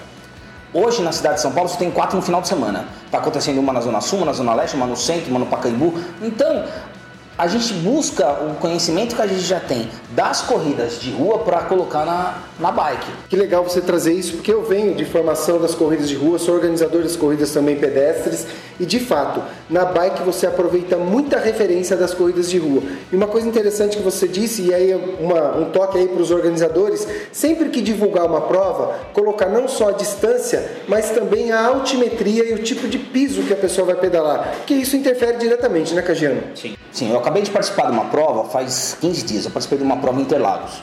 Hoje 0.72 1.02
na 1.02 1.12
cidade 1.12 1.36
de 1.36 1.40
São 1.42 1.52
Paulo 1.52 1.68
você 1.68 1.76
tem 1.76 1.90
quatro 1.90 2.16
no 2.16 2.22
final 2.22 2.40
de 2.40 2.48
semana. 2.48 2.86
Está 3.04 3.18
acontecendo 3.18 3.58
uma 3.58 3.72
na 3.72 3.80
Zona 3.80 4.00
Sul, 4.00 4.18
uma 4.18 4.26
na 4.26 4.32
Zona 4.32 4.54
Leste, 4.54 4.76
uma 4.76 4.86
no 4.86 4.96
centro, 4.96 5.30
uma 5.30 5.40
no 5.40 5.46
Pacaembu. 5.46 5.94
Então, 6.22 6.64
a 7.36 7.48
gente 7.48 7.74
busca 7.74 8.30
o 8.44 8.54
conhecimento 8.60 9.16
que 9.16 9.22
a 9.22 9.26
gente 9.26 9.40
já 9.40 9.58
tem 9.58 9.88
das 10.10 10.42
corridas 10.42 11.00
de 11.00 11.10
rua 11.10 11.40
para 11.40 11.62
colocar 11.62 12.04
na, 12.04 12.38
na 12.60 12.70
bike. 12.70 13.10
Que 13.28 13.36
legal 13.36 13.64
você 13.64 13.80
trazer 13.80 14.12
isso, 14.12 14.34
porque 14.34 14.52
eu 14.52 14.62
venho 14.64 14.94
de 14.94 15.04
formação 15.04 15.60
das 15.60 15.74
corridas 15.74 16.08
de 16.08 16.14
rua, 16.14 16.38
sou 16.38 16.54
organizador 16.54 17.02
das 17.02 17.16
corridas 17.16 17.50
também 17.50 17.76
pedestres 17.76 18.46
e 18.78 18.86
de 18.86 19.00
fato, 19.00 19.42
na 19.68 19.84
bike 19.84 20.22
você 20.22 20.46
aproveita 20.46 20.96
muita 20.96 21.38
referência 21.38 21.96
das 21.96 22.14
corridas 22.14 22.50
de 22.50 22.58
rua. 22.58 22.82
E 23.12 23.16
uma 23.16 23.26
coisa 23.26 23.48
interessante 23.48 23.96
que 23.96 24.02
você 24.02 24.28
disse, 24.28 24.62
e 24.62 24.74
aí 24.74 24.94
uma, 24.94 25.56
um 25.56 25.70
toque 25.70 25.98
aí 25.98 26.08
para 26.08 26.22
os 26.22 26.30
organizadores, 26.30 27.06
sempre 27.32 27.68
que 27.68 27.80
divulgar 27.80 28.26
uma 28.26 28.42
prova, 28.42 28.94
colocar 29.12 29.48
não 29.48 29.66
só 29.66 29.88
a 29.88 29.92
distância, 29.92 30.64
mas 30.86 31.10
também 31.10 31.50
a 31.50 31.66
altimetria 31.66 32.44
e 32.44 32.54
o 32.54 32.62
tipo 32.62 32.86
de 32.86 32.98
piso 32.98 33.42
que 33.42 33.52
a 33.52 33.56
pessoa 33.56 33.86
vai 33.86 33.96
pedalar, 33.96 34.54
que 34.66 34.74
isso 34.74 34.96
interfere 34.96 35.36
diretamente, 35.38 35.94
né, 35.94 36.02
Cagiano? 36.02 36.42
Sim. 36.54 36.76
Sim, 36.94 37.10
eu 37.10 37.18
acabei 37.24 37.42
de 37.42 37.50
participar 37.50 37.86
de 37.86 37.92
uma 37.92 38.04
prova 38.04 38.44
faz 38.50 38.98
15 39.00 39.24
dias, 39.24 39.44
eu 39.46 39.50
participei 39.50 39.78
de 39.78 39.84
uma 39.84 39.96
prova 39.96 40.20
em 40.20 40.22
Interlagos. 40.22 40.82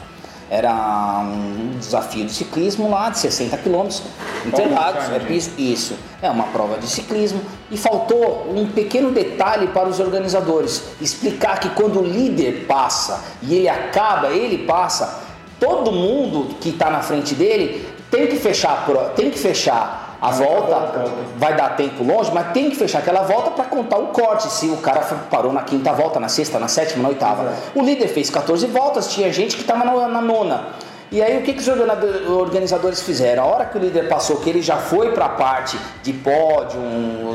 Era 0.50 1.24
um 1.24 1.78
desafio 1.80 2.26
de 2.26 2.34
ciclismo 2.34 2.90
lá 2.90 3.10
de 3.10 3.20
60 3.20 3.56
quilômetros, 3.58 4.04
Interlagos, 4.46 5.10
é 5.10 5.20
piso, 5.20 5.52
isso. 5.58 5.96
É 6.22 6.30
uma 6.30 6.46
prova 6.46 6.78
de 6.78 6.88
ciclismo 6.88 7.40
e 7.70 7.78
faltou 7.78 8.52
um 8.54 8.68
pequeno 8.68 9.12
detalhe 9.12 9.68
para 9.68 9.88
os 9.88 10.00
organizadores, 10.00 10.84
explicar 11.00 11.60
que 11.60 11.70
quando 11.70 12.02
o 12.02 12.04
líder 12.04 12.66
passa 12.68 13.22
e 13.42 13.56
ele 13.56 13.70
acaba, 13.70 14.30
ele 14.30 14.66
passa, 14.66 15.22
todo 15.60 15.92
mundo 15.92 16.56
que 16.60 16.70
está 16.70 16.90
na 16.90 17.02
frente 17.02 17.34
dele 17.34 17.88
tem 18.10 18.28
que 18.28 18.36
fechar, 18.36 18.86
tem 19.16 19.32
que 19.32 19.40
fechar 19.40 20.11
a 20.22 20.30
volta 20.30 21.06
vai 21.36 21.56
dar 21.56 21.76
tempo 21.76 22.04
longe, 22.04 22.30
mas 22.32 22.52
tem 22.52 22.70
que 22.70 22.76
fechar 22.76 23.00
aquela 23.00 23.24
volta 23.24 23.50
para 23.50 23.66
contar 23.66 23.98
o 23.98 24.08
corte. 24.08 24.52
Se 24.52 24.68
o 24.68 24.78
cara 24.78 25.02
parou 25.32 25.52
na 25.52 25.64
quinta 25.64 25.92
volta, 25.94 26.20
na 26.20 26.30
sexta, 26.30 26.60
na 26.60 26.68
sétima, 26.68 27.02
na 27.02 27.10
oitava. 27.10 27.52
O 27.74 27.82
líder 27.82 28.08
fez 28.08 28.30
14 28.30 28.68
voltas, 28.68 29.12
tinha 29.12 29.34
gente 29.34 29.56
que 29.56 29.64
estava 29.64 29.84
na 29.84 30.22
nona. 30.22 30.68
E 31.12 31.22
aí 31.22 31.38
o 31.38 31.42
que, 31.42 31.52
que 31.52 31.60
os 31.60 31.68
organizadores 31.68 33.02
fizeram? 33.02 33.44
A 33.44 33.46
hora 33.46 33.66
que 33.66 33.78
o 33.78 33.82
líder 33.82 34.08
passou, 34.08 34.38
que 34.38 34.50
ele 34.50 34.62
já 34.62 34.78
foi 34.78 35.12
para 35.12 35.26
a 35.26 35.30
parte 35.30 35.78
de 36.02 36.14
pódio, 36.14 36.80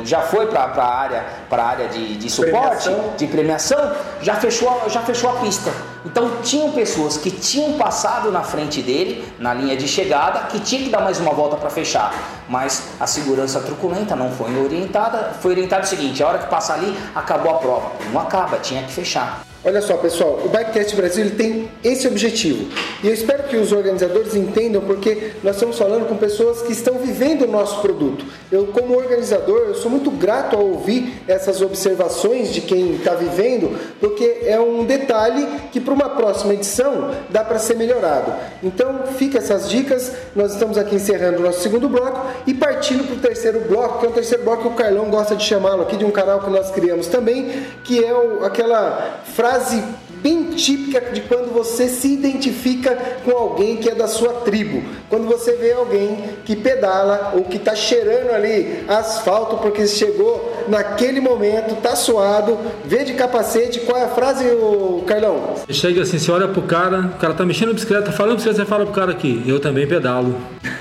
já 0.02 0.22
foi 0.22 0.46
para 0.46 0.62
a 0.62 0.98
área, 0.98 1.26
pra 1.50 1.62
área 1.62 1.88
de, 1.88 2.16
de 2.16 2.30
suporte, 2.30 2.84
premiação. 2.84 3.14
de 3.18 3.26
premiação, 3.26 3.92
já 4.22 4.34
fechou, 4.36 4.82
já 4.88 5.02
fechou 5.02 5.28
a 5.28 5.34
pista. 5.34 5.70
Então 6.06 6.38
tinham 6.42 6.72
pessoas 6.72 7.18
que 7.18 7.30
tinham 7.30 7.74
passado 7.74 8.32
na 8.32 8.42
frente 8.42 8.80
dele, 8.80 9.30
na 9.38 9.52
linha 9.52 9.76
de 9.76 9.86
chegada, 9.86 10.46
que 10.46 10.58
tinha 10.58 10.82
que 10.82 10.88
dar 10.88 11.02
mais 11.02 11.20
uma 11.20 11.34
volta 11.34 11.56
para 11.56 11.68
fechar. 11.68 12.14
Mas 12.48 12.82
a 12.98 13.06
segurança 13.06 13.60
truculenta 13.60 14.16
não 14.16 14.30
foi 14.30 14.58
orientada. 14.58 15.32
Foi 15.42 15.50
orientado 15.50 15.84
o 15.84 15.86
seguinte: 15.86 16.22
a 16.22 16.28
hora 16.28 16.38
que 16.38 16.46
passar 16.46 16.74
ali, 16.74 16.96
acabou 17.14 17.54
a 17.54 17.58
prova. 17.58 17.92
Não 18.10 18.18
acaba, 18.22 18.56
tinha 18.56 18.82
que 18.84 18.92
fechar. 18.92 19.42
Olha 19.66 19.83
só, 19.83 19.96
pessoal, 19.96 20.42
o 20.44 20.48
Bikecast 20.48 20.94
Brasil 20.94 21.29
tem 21.37 21.68
esse 21.83 22.07
objetivo. 22.07 22.68
E 23.02 23.09
eu 23.09 23.12
espero 23.12 23.42
que 23.42 23.57
os 23.57 23.72
organizadores 23.72 24.37
entendam 24.37 24.81
porque 24.81 25.33
nós 25.42 25.57
estamos 25.57 25.76
falando 25.76 26.07
com 26.07 26.16
pessoas 26.16 26.62
que 26.62 26.70
estão 26.70 26.98
vivendo 26.98 27.42
o 27.42 27.48
nosso 27.48 27.81
produto. 27.81 28.24
Eu, 28.52 28.68
como 28.68 28.96
organizador, 28.96 29.64
eu 29.66 29.74
sou 29.74 29.90
muito 29.90 30.09
grato 30.09 30.55
ao 30.55 30.64
ouvir 30.64 31.20
essas 31.26 31.61
observações 31.62 32.55
de 32.55 32.61
quem 32.61 32.94
está 32.94 33.14
vivendo, 33.14 33.76
porque 33.98 34.42
é 34.44 34.61
um 34.61 34.85
detalhe 34.85 35.44
que 35.72 35.81
para 35.81 35.92
uma 35.92 36.11
próxima 36.11 36.55
edição 36.55 37.11
dá 37.29 37.42
para 37.42 37.59
ser 37.59 37.74
melhorado. 37.74 38.33
Então, 38.62 39.00
fica 39.18 39.38
essas 39.38 39.68
dicas. 39.68 40.12
Nós 40.37 40.52
estamos 40.52 40.79
aqui 40.79 40.94
encerrando 40.94 41.40
o 41.40 41.42
nosso 41.42 41.59
segundo 41.59 41.88
bloco 41.88 42.24
e 42.46 42.55
partindo 42.55 43.02
para 43.02 43.16
o 43.16 43.18
terceiro 43.18 43.62
bloco, 43.68 43.98
que 43.98 44.07
é 44.07 44.09
o 44.11 44.12
terceiro 44.12 44.44
bloco 44.44 44.62
que 44.62 44.68
o 44.68 44.74
Carlão 44.74 45.07
gosta 45.07 45.35
de 45.35 45.42
chamá-lo 45.42 45.83
aqui, 45.83 45.96
de 45.96 46.05
um 46.05 46.12
canal 46.12 46.38
que 46.38 46.50
nós 46.50 46.70
criamos 46.70 47.09
também, 47.09 47.66
que 47.83 48.05
é 48.05 48.14
o, 48.14 48.44
aquela 48.44 49.22
frase 49.35 49.56
frase 49.57 49.83
bem 50.23 50.45
típica 50.45 51.01
de 51.12 51.21
quando 51.23 51.53
você 51.53 51.88
se 51.88 52.12
identifica 52.12 52.97
com 53.25 53.31
alguém 53.31 53.77
que 53.77 53.88
é 53.88 53.95
da 53.95 54.09
sua 54.09 54.33
tribo. 54.33 54.83
Quando 55.09 55.27
você 55.27 55.53
vê 55.53 55.73
alguém 55.73 56.19
que 56.45 56.57
pedala 56.57 57.33
ou 57.35 57.45
que 57.45 57.57
está 57.57 57.75
cheirando 57.75 58.31
ali 58.31 58.85
asfalto 58.88 59.57
porque 59.59 59.87
chegou 59.87 60.64
naquele 60.69 61.21
momento, 61.21 61.81
tá 61.81 61.95
suado, 61.95 62.59
vê 62.85 63.05
de 63.05 63.14
capacete, 63.14 63.81
qual 63.81 63.99
é 63.99 64.05
a 64.05 64.09
frase, 64.09 64.45
o 64.47 65.05
Carlão? 65.07 65.55
Chega 65.71 66.03
assim, 66.03 66.19
você 66.19 66.31
olha 66.31 66.49
pro 66.49 66.62
cara, 66.62 67.12
o 67.14 67.19
cara 67.19 67.35
tá 67.35 67.45
mexendo 67.45 67.69
na 67.69 67.75
bicicleta, 67.75 68.11
falando 68.11 68.37
bicicleta, 68.37 68.62
você 68.62 68.69
fala 68.69 68.85
pro 68.85 68.95
cara 68.95 69.12
aqui, 69.12 69.42
eu 69.47 69.61
também 69.61 69.87
pedalo. 69.87 70.35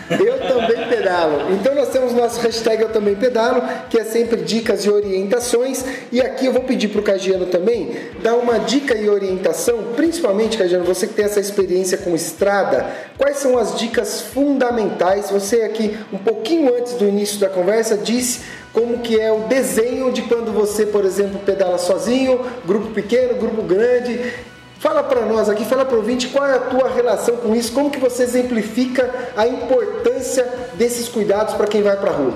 eu 0.09 0.39
também 0.47 0.74
pedalo. 1.05 1.53
Então 1.53 1.75
nós 1.75 1.89
temos 1.89 2.13
nosso 2.13 2.39
hashtag 2.39 2.81
Eu 2.81 2.89
Também 2.89 3.13
Pedalo, 3.13 3.61
que 3.89 3.99
é 3.99 4.03
sempre 4.03 4.41
dicas 4.41 4.83
e 4.85 4.89
orientações. 4.89 5.85
E 6.11 6.19
aqui 6.19 6.47
eu 6.47 6.51
vou 6.51 6.63
pedir 6.63 6.87
para 6.87 6.99
o 6.99 7.03
Cagiano 7.03 7.45
também 7.45 7.95
dar 8.23 8.35
uma 8.35 8.57
dica 8.57 8.95
e 8.95 9.07
orientação, 9.07 9.93
principalmente, 9.95 10.57
Cagiano, 10.57 10.83
você 10.83 11.05
que 11.05 11.13
tem 11.13 11.25
essa 11.25 11.39
experiência 11.39 11.99
com 11.99 12.15
estrada, 12.15 12.87
quais 13.17 13.37
são 13.37 13.55
as 13.55 13.77
dicas 13.77 14.21
fundamentais? 14.21 15.29
Você 15.29 15.61
aqui, 15.61 15.95
um 16.11 16.17
pouquinho 16.17 16.75
antes 16.75 16.93
do 16.93 17.07
início 17.07 17.39
da 17.39 17.49
conversa, 17.49 17.95
disse 17.95 18.41
como 18.73 18.99
que 18.99 19.19
é 19.19 19.31
o 19.31 19.41
desenho 19.41 20.11
de 20.11 20.23
quando 20.23 20.51
você, 20.51 20.87
por 20.87 21.05
exemplo, 21.05 21.39
pedala 21.45 21.77
sozinho, 21.77 22.41
grupo 22.65 22.87
pequeno, 22.89 23.35
grupo 23.35 23.61
grande. 23.61 24.19
Fala 24.85 25.01
para 25.01 25.25
nós 25.25 25.49
aqui, 25.49 25.65
fala 25.65 25.83
para 25.83 25.95
o 25.95 25.97
ouvinte 25.97 26.27
qual 26.27 26.45
é 26.45 26.53
a 26.53 26.59
tua 26.59 26.87
relação 26.87 27.37
com 27.37 27.55
isso, 27.55 27.71
como 27.71 27.89
que 27.89 27.97
você 27.97 28.21
exemplifica 28.21 29.31
a 29.35 29.47
importância 29.47 30.47
desses 30.75 31.07
cuidados 31.07 31.55
para 31.55 31.65
quem 31.65 31.81
vai 31.81 31.97
para 31.97 32.11
a 32.11 32.13
rua. 32.13 32.35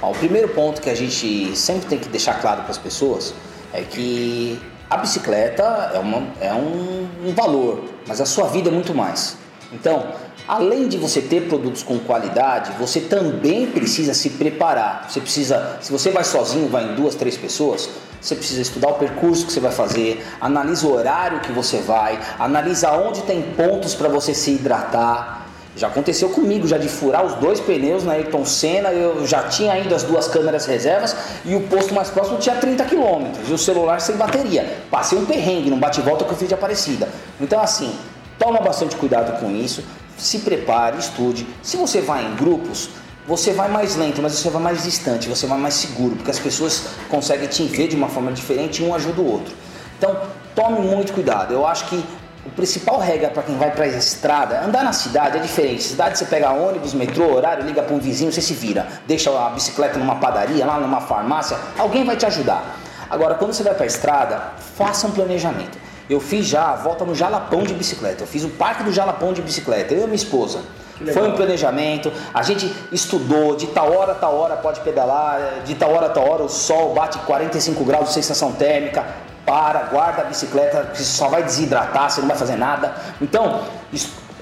o 0.00 0.12
primeiro 0.12 0.48
ponto 0.48 0.80
que 0.80 0.88
a 0.88 0.94
gente 0.94 1.54
sempre 1.54 1.90
tem 1.90 1.98
que 1.98 2.08
deixar 2.08 2.40
claro 2.40 2.62
para 2.62 2.70
as 2.70 2.78
pessoas 2.78 3.34
é 3.74 3.82
que 3.82 4.58
a 4.88 4.96
bicicleta 4.96 5.90
é, 5.92 5.98
uma, 5.98 6.22
é 6.40 6.54
um, 6.54 7.06
um 7.26 7.34
valor, 7.34 7.84
mas 8.06 8.22
a 8.22 8.24
sua 8.24 8.46
vida 8.46 8.70
é 8.70 8.72
muito 8.72 8.94
mais. 8.94 9.36
Então, 9.70 10.14
Além 10.48 10.88
de 10.88 10.96
você 10.96 11.20
ter 11.20 11.42
produtos 11.42 11.84
com 11.84 12.00
qualidade, 12.00 12.72
você 12.76 13.00
também 13.00 13.64
precisa 13.68 14.12
se 14.12 14.30
preparar. 14.30 15.08
Você 15.08 15.20
precisa, 15.20 15.78
se 15.80 15.92
você 15.92 16.10
vai 16.10 16.24
sozinho, 16.24 16.68
vai 16.68 16.84
em 16.84 16.94
duas, 16.96 17.14
três 17.14 17.36
pessoas, 17.36 17.88
você 18.22 18.36
precisa 18.36 18.62
estudar 18.62 18.88
o 18.88 18.94
percurso 18.94 19.44
que 19.44 19.52
você 19.52 19.60
vai 19.60 19.72
fazer, 19.72 20.24
analisa 20.40 20.86
o 20.86 20.94
horário 20.94 21.40
que 21.40 21.50
você 21.50 21.78
vai, 21.78 22.20
analisa 22.38 22.92
onde 22.92 23.22
tem 23.22 23.42
pontos 23.42 23.94
para 23.94 24.08
você 24.08 24.32
se 24.32 24.52
hidratar. 24.52 25.48
Já 25.74 25.88
aconteceu 25.88 26.28
comigo, 26.28 26.68
já 26.68 26.78
de 26.78 26.88
furar 26.88 27.24
os 27.24 27.34
dois 27.36 27.58
pneus 27.58 28.04
na 28.04 28.12
Ayrton 28.12 28.44
Senna, 28.44 28.90
eu 28.90 29.26
já 29.26 29.44
tinha 29.44 29.72
ainda 29.72 29.96
as 29.96 30.02
duas 30.02 30.28
câmeras 30.28 30.66
reservas 30.66 31.16
e 31.44 31.56
o 31.56 31.62
posto 31.62 31.94
mais 31.94 32.10
próximo 32.10 32.38
tinha 32.38 32.54
30 32.54 32.84
km 32.84 33.32
e 33.48 33.52
o 33.52 33.58
celular 33.58 34.00
sem 34.00 34.16
bateria. 34.16 34.78
Passei 34.90 35.18
um 35.18 35.24
perrengue 35.24 35.70
no 35.70 35.76
bate-volta 35.76 36.24
que 36.24 36.30
eu 36.30 36.36
fiz 36.36 36.46
de 36.46 36.54
Aparecida. 36.54 37.08
Então 37.40 37.60
assim, 37.60 37.92
toma 38.38 38.60
bastante 38.60 38.94
cuidado 38.96 39.40
com 39.40 39.50
isso 39.50 39.82
se 40.22 40.38
prepare, 40.38 40.98
estude. 40.98 41.46
Se 41.62 41.76
você 41.76 42.00
vai 42.00 42.24
em 42.24 42.34
grupos, 42.36 42.90
você 43.26 43.52
vai 43.52 43.68
mais 43.68 43.96
lento, 43.96 44.20
mas 44.20 44.32
você 44.32 44.50
vai 44.50 44.62
mais 44.62 44.82
distante, 44.82 45.28
você 45.28 45.46
vai 45.46 45.58
mais 45.58 45.74
seguro, 45.74 46.16
porque 46.16 46.30
as 46.30 46.38
pessoas 46.38 46.84
conseguem 47.08 47.48
te 47.48 47.62
ver 47.64 47.88
de 47.88 47.96
uma 47.96 48.08
forma 48.08 48.32
diferente 48.32 48.82
e 48.82 48.86
um 48.86 48.94
ajuda 48.94 49.20
o 49.20 49.30
outro. 49.30 49.54
Então, 49.96 50.16
tome 50.54 50.80
muito 50.80 51.12
cuidado. 51.12 51.54
Eu 51.54 51.66
acho 51.66 51.86
que 51.86 52.04
o 52.44 52.50
principal 52.50 52.98
regra 52.98 53.30
para 53.30 53.44
quem 53.44 53.56
vai 53.56 53.70
para 53.70 53.84
a 53.84 53.88
estrada, 53.88 54.64
andar 54.64 54.82
na 54.82 54.92
cidade 54.92 55.38
é 55.38 55.40
diferente. 55.40 55.84
Cidade 55.84 56.18
você 56.18 56.24
pega 56.24 56.50
ônibus, 56.50 56.92
metrô, 56.92 57.32
horário, 57.32 57.64
liga 57.64 57.82
para 57.82 57.94
um 57.94 58.00
vizinho, 58.00 58.32
você 58.32 58.42
se 58.42 58.54
vira. 58.54 58.88
Deixa 59.06 59.30
a 59.30 59.50
bicicleta 59.50 59.98
numa 59.98 60.16
padaria, 60.16 60.66
lá 60.66 60.80
numa 60.80 61.00
farmácia, 61.00 61.56
alguém 61.78 62.04
vai 62.04 62.16
te 62.16 62.26
ajudar. 62.26 62.80
Agora, 63.08 63.36
quando 63.36 63.52
você 63.52 63.62
vai 63.62 63.74
para 63.74 63.84
a 63.84 63.86
estrada, 63.86 64.42
faça 64.76 65.06
um 65.06 65.12
planejamento. 65.12 65.78
Eu 66.10 66.18
fiz 66.18 66.46
já 66.46 66.72
a 66.72 66.76
volta 66.76 67.04
no 67.04 67.14
Jalapão 67.14 67.62
de 67.62 67.74
bicicleta. 67.74 68.24
Eu 68.24 68.26
fiz 68.26 68.42
o 68.42 68.48
parque 68.48 68.82
do 68.82 68.92
Jalapão 68.92 69.32
de 69.32 69.40
bicicleta. 69.40 69.94
Eu 69.94 70.00
e 70.00 70.04
minha 70.04 70.16
esposa. 70.16 70.62
Foi 71.12 71.28
um 71.28 71.32
planejamento, 71.32 72.12
a 72.32 72.42
gente 72.42 72.72
estudou, 72.92 73.56
de 73.56 73.68
tal 73.68 73.92
hora 73.96 74.12
a 74.12 74.14
tal 74.14 74.36
hora 74.36 74.56
pode 74.56 74.80
pedalar, 74.80 75.62
de 75.64 75.74
tal 75.74 75.92
hora 75.92 76.06
a 76.06 76.10
tal 76.10 76.28
hora 76.28 76.42
o 76.42 76.48
sol 76.48 76.94
bate 76.94 77.18
45 77.18 77.84
graus 77.84 78.08
de 78.08 78.14
sensação 78.14 78.52
térmica, 78.52 79.04
para, 79.44 79.84
guarda 79.84 80.22
a 80.22 80.24
bicicleta, 80.24 80.90
que 80.94 81.02
só 81.02 81.28
vai 81.28 81.42
desidratar, 81.42 82.10
você 82.10 82.20
não 82.20 82.28
vai 82.28 82.36
fazer 82.36 82.56
nada. 82.56 82.94
Então, 83.20 83.62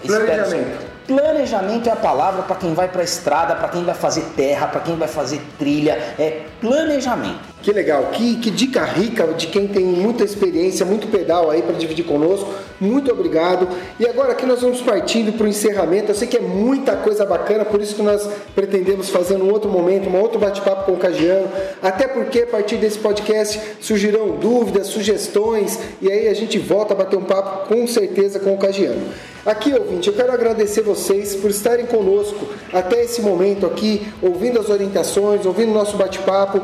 planejamento. 0.06 0.90
Planejamento 1.06 1.88
é 1.88 1.92
a 1.92 1.96
palavra 1.96 2.42
para 2.42 2.54
quem 2.54 2.72
vai 2.72 2.86
para 2.86 3.00
a 3.00 3.04
estrada, 3.04 3.56
para 3.56 3.68
quem 3.68 3.82
vai 3.82 3.96
fazer 3.96 4.22
terra, 4.36 4.68
para 4.68 4.80
quem 4.80 4.94
vai 4.96 5.08
fazer 5.08 5.40
trilha. 5.58 5.98
É 6.16 6.42
planejamento. 6.60 7.50
Que 7.62 7.72
legal, 7.72 8.06
que, 8.12 8.36
que 8.36 8.50
dica 8.50 8.84
rica 8.84 9.26
de 9.34 9.48
quem 9.48 9.66
tem 9.66 9.84
muita 9.84 10.24
experiência, 10.24 10.86
muito 10.86 11.08
pedal 11.08 11.50
aí 11.50 11.62
para 11.62 11.74
dividir 11.74 12.04
conosco. 12.06 12.54
Muito 12.80 13.12
obrigado. 13.12 13.68
E 13.98 14.06
agora 14.06 14.32
aqui 14.32 14.46
nós 14.46 14.62
vamos 14.62 14.80
partindo 14.80 15.36
para 15.36 15.44
o 15.44 15.48
encerramento. 15.48 16.12
Eu 16.12 16.14
sei 16.14 16.28
que 16.28 16.36
é 16.36 16.40
muita 16.40 16.96
coisa 16.96 17.26
bacana, 17.26 17.64
por 17.64 17.82
isso 17.82 17.96
que 17.96 18.02
nós 18.02 18.26
pretendemos 18.54 19.10
fazer 19.10 19.34
um 19.34 19.50
outro 19.50 19.68
momento, 19.68 20.08
um 20.08 20.18
outro 20.18 20.38
bate-papo 20.38 20.84
com 20.84 20.92
o 20.92 20.96
Cagiano. 20.96 21.48
Até 21.82 22.06
porque 22.06 22.42
a 22.42 22.46
partir 22.46 22.76
desse 22.76 22.98
podcast 22.98 23.60
surgirão 23.80 24.36
dúvidas, 24.36 24.86
sugestões 24.86 25.78
e 26.00 26.10
aí 26.10 26.28
a 26.28 26.34
gente 26.34 26.58
volta 26.58 26.94
a 26.94 26.96
bater 26.96 27.18
um 27.18 27.24
papo 27.24 27.68
com 27.68 27.86
certeza 27.86 28.38
com 28.38 28.54
o 28.54 28.58
Cagiano. 28.58 29.02
Aqui, 29.44 29.72
ouvinte, 29.72 30.08
eu 30.08 30.14
quero 30.14 30.32
agradecer 30.32 30.82
vocês 30.82 31.34
por 31.34 31.50
estarem 31.50 31.86
conosco 31.86 32.46
até 32.72 33.02
esse 33.02 33.20
momento 33.22 33.66
aqui, 33.66 34.06
ouvindo 34.20 34.60
as 34.60 34.68
orientações, 34.68 35.46
ouvindo 35.46 35.70
o 35.70 35.74
nosso 35.74 35.96
bate-papo. 35.96 36.60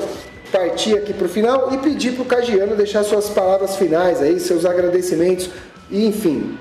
partir 0.53 0.97
aqui 0.97 1.11
para 1.11 1.25
o 1.25 1.29
final 1.29 1.73
e 1.73 1.79
pedir 1.79 2.13
para 2.13 2.21
o 2.21 2.25
Cagiano 2.25 2.77
deixar 2.77 3.03
suas 3.03 3.29
palavras 3.29 3.75
finais 3.75 4.21
aí, 4.21 4.39
seus 4.39 4.63
agradecimentos, 4.63 5.49
e 5.89 6.05
enfim. 6.05 6.57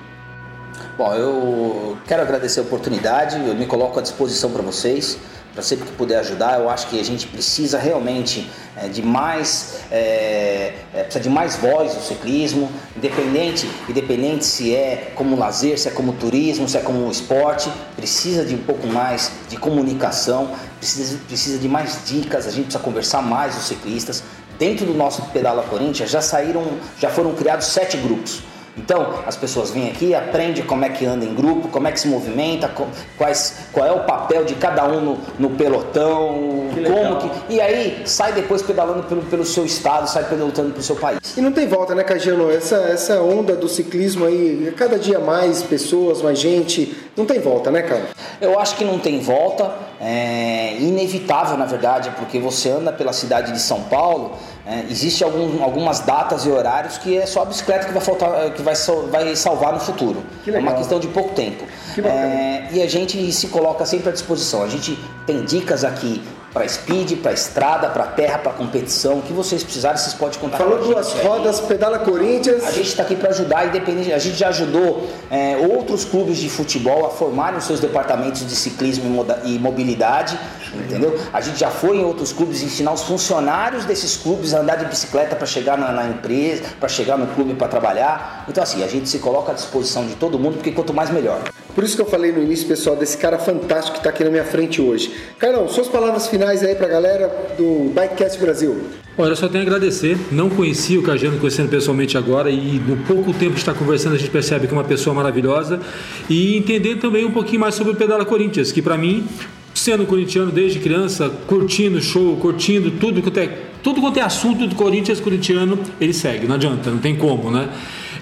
Bom, 0.98 1.14
eu 1.14 1.96
quero 2.08 2.22
agradecer 2.22 2.58
a 2.58 2.64
oportunidade, 2.64 3.36
eu 3.46 3.54
me 3.54 3.66
coloco 3.66 4.00
à 4.00 4.02
disposição 4.02 4.50
para 4.50 4.62
vocês, 4.62 5.16
para 5.52 5.62
sempre 5.62 5.86
que 5.86 5.92
puder 5.92 6.18
ajudar. 6.20 6.60
Eu 6.60 6.68
acho 6.68 6.88
que 6.88 6.98
a 6.98 7.04
gente 7.04 7.26
precisa 7.26 7.78
realmente 7.78 8.50
é, 8.76 8.88
de 8.88 9.02
mais 9.02 9.80
é, 9.90 10.74
é, 10.94 11.02
precisa 11.02 11.22
de 11.22 11.30
mais 11.30 11.56
voz 11.56 11.94
no 11.94 12.02
ciclismo, 12.02 12.70
independente, 12.96 13.68
independente 13.88 14.44
se 14.44 14.74
é 14.74 15.12
como 15.14 15.36
lazer, 15.36 15.78
se 15.78 15.88
é 15.88 15.90
como 15.90 16.12
turismo, 16.12 16.68
se 16.68 16.76
é 16.76 16.80
como 16.80 17.10
esporte, 17.10 17.70
precisa 17.96 18.44
de 18.44 18.54
um 18.54 18.62
pouco 18.62 18.86
mais 18.86 19.32
de 19.48 19.56
comunicação, 19.56 20.50
precisa, 20.78 21.18
precisa 21.26 21.58
de 21.58 21.68
mais 21.68 22.00
dicas, 22.06 22.46
a 22.46 22.50
gente 22.50 22.64
precisa 22.64 22.82
conversar 22.82 23.22
mais 23.22 23.56
os 23.56 23.64
ciclistas. 23.64 24.22
Dentro 24.58 24.84
do 24.84 24.92
nosso 24.92 25.22
Pedala 25.32 25.62
Corinthians 25.62 26.10
já 26.10 26.20
saíram, 26.20 26.62
já 26.98 27.08
foram 27.08 27.34
criados 27.34 27.66
sete 27.68 27.96
grupos. 27.96 28.42
Então, 28.76 29.14
as 29.26 29.36
pessoas 29.36 29.70
vêm 29.70 29.90
aqui, 29.90 30.14
aprendem 30.14 30.64
como 30.64 30.84
é 30.84 30.88
que 30.88 31.04
anda 31.04 31.24
em 31.24 31.34
grupo, 31.34 31.68
como 31.68 31.88
é 31.88 31.92
que 31.92 32.00
se 32.00 32.08
movimenta, 32.08 32.70
quais, 33.18 33.66
qual 33.72 33.86
é 33.86 33.92
o 33.92 34.04
papel 34.04 34.44
de 34.44 34.54
cada 34.54 34.86
um 34.86 35.00
no, 35.00 35.18
no 35.38 35.50
pelotão, 35.50 36.68
que 36.72 36.84
como 36.84 37.16
que. 37.16 37.30
E 37.54 37.60
aí 37.60 38.02
sai 38.04 38.32
depois 38.32 38.62
pedalando 38.62 39.02
pelo, 39.04 39.22
pelo 39.22 39.44
seu 39.44 39.64
estado, 39.64 40.08
sai 40.08 40.24
pedalando 40.24 40.52
pelo 40.52 40.82
seu 40.82 40.96
país. 40.96 41.18
E 41.36 41.40
não 41.40 41.52
tem 41.52 41.66
volta, 41.66 41.94
né, 41.94 42.04
Cagiano? 42.04 42.50
Essa, 42.50 42.76
essa 42.76 43.20
onda 43.20 43.54
do 43.56 43.68
ciclismo 43.68 44.24
aí, 44.24 44.72
cada 44.76 44.98
dia 44.98 45.18
mais 45.18 45.62
pessoas, 45.62 46.22
mais 46.22 46.38
gente, 46.38 46.96
não 47.16 47.26
tem 47.26 47.40
volta, 47.40 47.70
né, 47.70 47.82
cara? 47.82 48.08
Eu 48.40 48.58
acho 48.58 48.76
que 48.76 48.84
não 48.84 48.98
tem 48.98 49.20
volta, 49.20 49.70
é 50.00 50.76
inevitável, 50.78 51.56
na 51.56 51.66
verdade, 51.66 52.10
porque 52.16 52.38
você 52.38 52.70
anda 52.70 52.92
pela 52.92 53.12
cidade 53.12 53.52
de 53.52 53.60
São 53.60 53.82
Paulo. 53.82 54.32
É, 54.66 54.84
Existem 54.90 55.26
algum, 55.26 55.62
algumas 55.62 56.00
datas 56.00 56.44
e 56.44 56.50
horários 56.50 56.98
que 56.98 57.16
é 57.16 57.26
só 57.26 57.42
a 57.42 57.44
bicicleta 57.44 57.86
que 57.86 57.92
vai, 57.92 58.02
faltar, 58.02 58.50
que 58.50 58.62
vai, 58.62 58.74
vai 59.10 59.36
salvar 59.36 59.72
no 59.72 59.80
futuro. 59.80 60.22
É 60.46 60.58
uma 60.58 60.74
questão 60.74 61.00
de 61.00 61.08
pouco 61.08 61.34
tempo. 61.34 61.64
É, 62.04 62.68
e 62.72 62.82
a 62.82 62.88
gente 62.88 63.32
se 63.32 63.48
coloca 63.48 63.84
sempre 63.86 64.10
à 64.10 64.12
disposição. 64.12 64.62
A 64.62 64.68
gente 64.68 64.98
tem 65.26 65.44
dicas 65.44 65.84
aqui 65.84 66.22
para 66.52 66.66
speed, 66.66 67.18
para 67.18 67.32
estrada, 67.32 67.88
para 67.88 68.06
terra, 68.06 68.38
para 68.38 68.52
competição. 68.52 69.18
O 69.18 69.22
que 69.22 69.32
vocês 69.32 69.62
precisarem, 69.62 69.98
vocês 69.98 70.14
podem 70.14 70.38
contar 70.38 70.58
Falou 70.58 70.78
com 70.78 70.84
a 70.84 70.88
duas 70.88 71.12
rodas, 71.14 71.60
pedala 71.60 72.00
Corinthians. 72.00 72.64
A 72.64 72.72
gente 72.72 72.88
está 72.88 73.02
aqui 73.04 73.14
para 73.14 73.30
ajudar, 73.30 73.66
independente. 73.68 74.12
A 74.12 74.18
gente 74.18 74.36
já 74.36 74.48
ajudou 74.48 75.08
é, 75.30 75.56
outros 75.56 76.04
clubes 76.04 76.38
de 76.38 76.48
futebol 76.48 77.06
a 77.06 77.10
formarem 77.10 77.58
os 77.58 77.64
seus 77.64 77.78
departamentos 77.78 78.46
de 78.46 78.56
ciclismo 78.56 79.24
e 79.44 79.58
mobilidade, 79.58 80.38
entendeu? 80.74 81.18
A 81.32 81.40
gente 81.40 81.58
já 81.58 81.70
foi 81.70 81.98
em 81.98 82.04
outros 82.04 82.32
clubes 82.32 82.62
ensinar 82.62 82.92
os 82.92 83.02
funcionários 83.02 83.84
desses 83.84 84.16
clubes 84.16 84.52
a 84.52 84.60
andar 84.60 84.76
de 84.76 84.86
bicicleta 84.86 85.36
para 85.36 85.46
chegar 85.46 85.78
na, 85.78 85.92
na 85.92 86.06
empresa, 86.08 86.64
para 86.80 86.88
chegar 86.88 87.16
no 87.16 87.28
clube 87.28 87.54
para 87.54 87.68
trabalhar. 87.68 88.44
Então 88.48 88.62
assim, 88.62 88.82
a 88.82 88.88
gente 88.88 89.08
se 89.08 89.20
coloca 89.20 89.52
à 89.52 89.54
disposição 89.54 90.04
de 90.04 90.16
todo 90.16 90.38
mundo, 90.38 90.54
porque 90.54 90.72
quanto 90.72 90.92
mais 90.92 91.10
melhor. 91.10 91.40
Por 91.74 91.84
isso 91.84 91.96
que 91.96 92.02
eu 92.02 92.06
falei 92.06 92.32
no 92.32 92.42
início, 92.42 92.66
pessoal, 92.66 92.96
desse 92.96 93.16
cara 93.16 93.38
fantástico 93.38 93.92
que 93.92 93.98
está 93.98 94.10
aqui 94.10 94.24
na 94.24 94.30
minha 94.30 94.44
frente 94.44 94.80
hoje. 94.80 95.12
Carol, 95.38 95.68
suas 95.68 95.88
palavras 95.88 96.26
finais 96.28 96.62
aí 96.62 96.74
para 96.74 96.86
a 96.86 96.90
galera 96.90 97.54
do 97.56 97.92
Bikecast 97.94 98.38
Brasil. 98.40 98.76
Olha, 99.16 99.32
eu 99.32 99.36
só 99.36 99.48
tenho 99.48 99.64
a 99.64 99.66
agradecer. 99.66 100.16
Não 100.32 100.48
conheci 100.48 100.96
o 100.96 101.02
Cajano, 101.02 101.38
conhecendo 101.38 101.68
pessoalmente 101.68 102.16
agora, 102.16 102.50
e 102.50 102.80
no 102.86 102.96
pouco 103.04 103.32
tempo 103.32 103.52
de 103.52 103.58
estar 103.58 103.74
conversando, 103.74 104.14
a 104.14 104.18
gente 104.18 104.30
percebe 104.30 104.66
que 104.66 104.72
é 104.72 104.76
uma 104.76 104.84
pessoa 104.84 105.14
maravilhosa. 105.14 105.80
E 106.28 106.56
entender 106.56 106.96
também 106.96 107.24
um 107.24 107.30
pouquinho 107.30 107.60
mais 107.60 107.74
sobre 107.74 107.92
o 107.92 107.96
Pedala 107.96 108.24
Corinthians, 108.24 108.72
que 108.72 108.80
para 108.80 108.96
mim 108.96 109.26
sendo 109.74 110.04
corintiano 110.04 110.50
desde 110.50 110.78
criança, 110.78 111.30
curtindo 111.46 112.00
show, 112.02 112.36
curtindo 112.36 112.90
tudo 112.92 113.22
que 113.22 113.40
é, 113.40 113.58
tudo 113.82 114.00
quanto 114.00 114.18
é 114.18 114.22
assunto 114.22 114.66
do 114.66 114.74
Corinthians 114.74 115.20
corintiano, 115.20 115.78
ele 116.00 116.12
segue, 116.12 116.46
não 116.46 116.56
adianta, 116.56 116.90
não 116.90 116.98
tem 116.98 117.16
como, 117.16 117.50
né? 117.50 117.68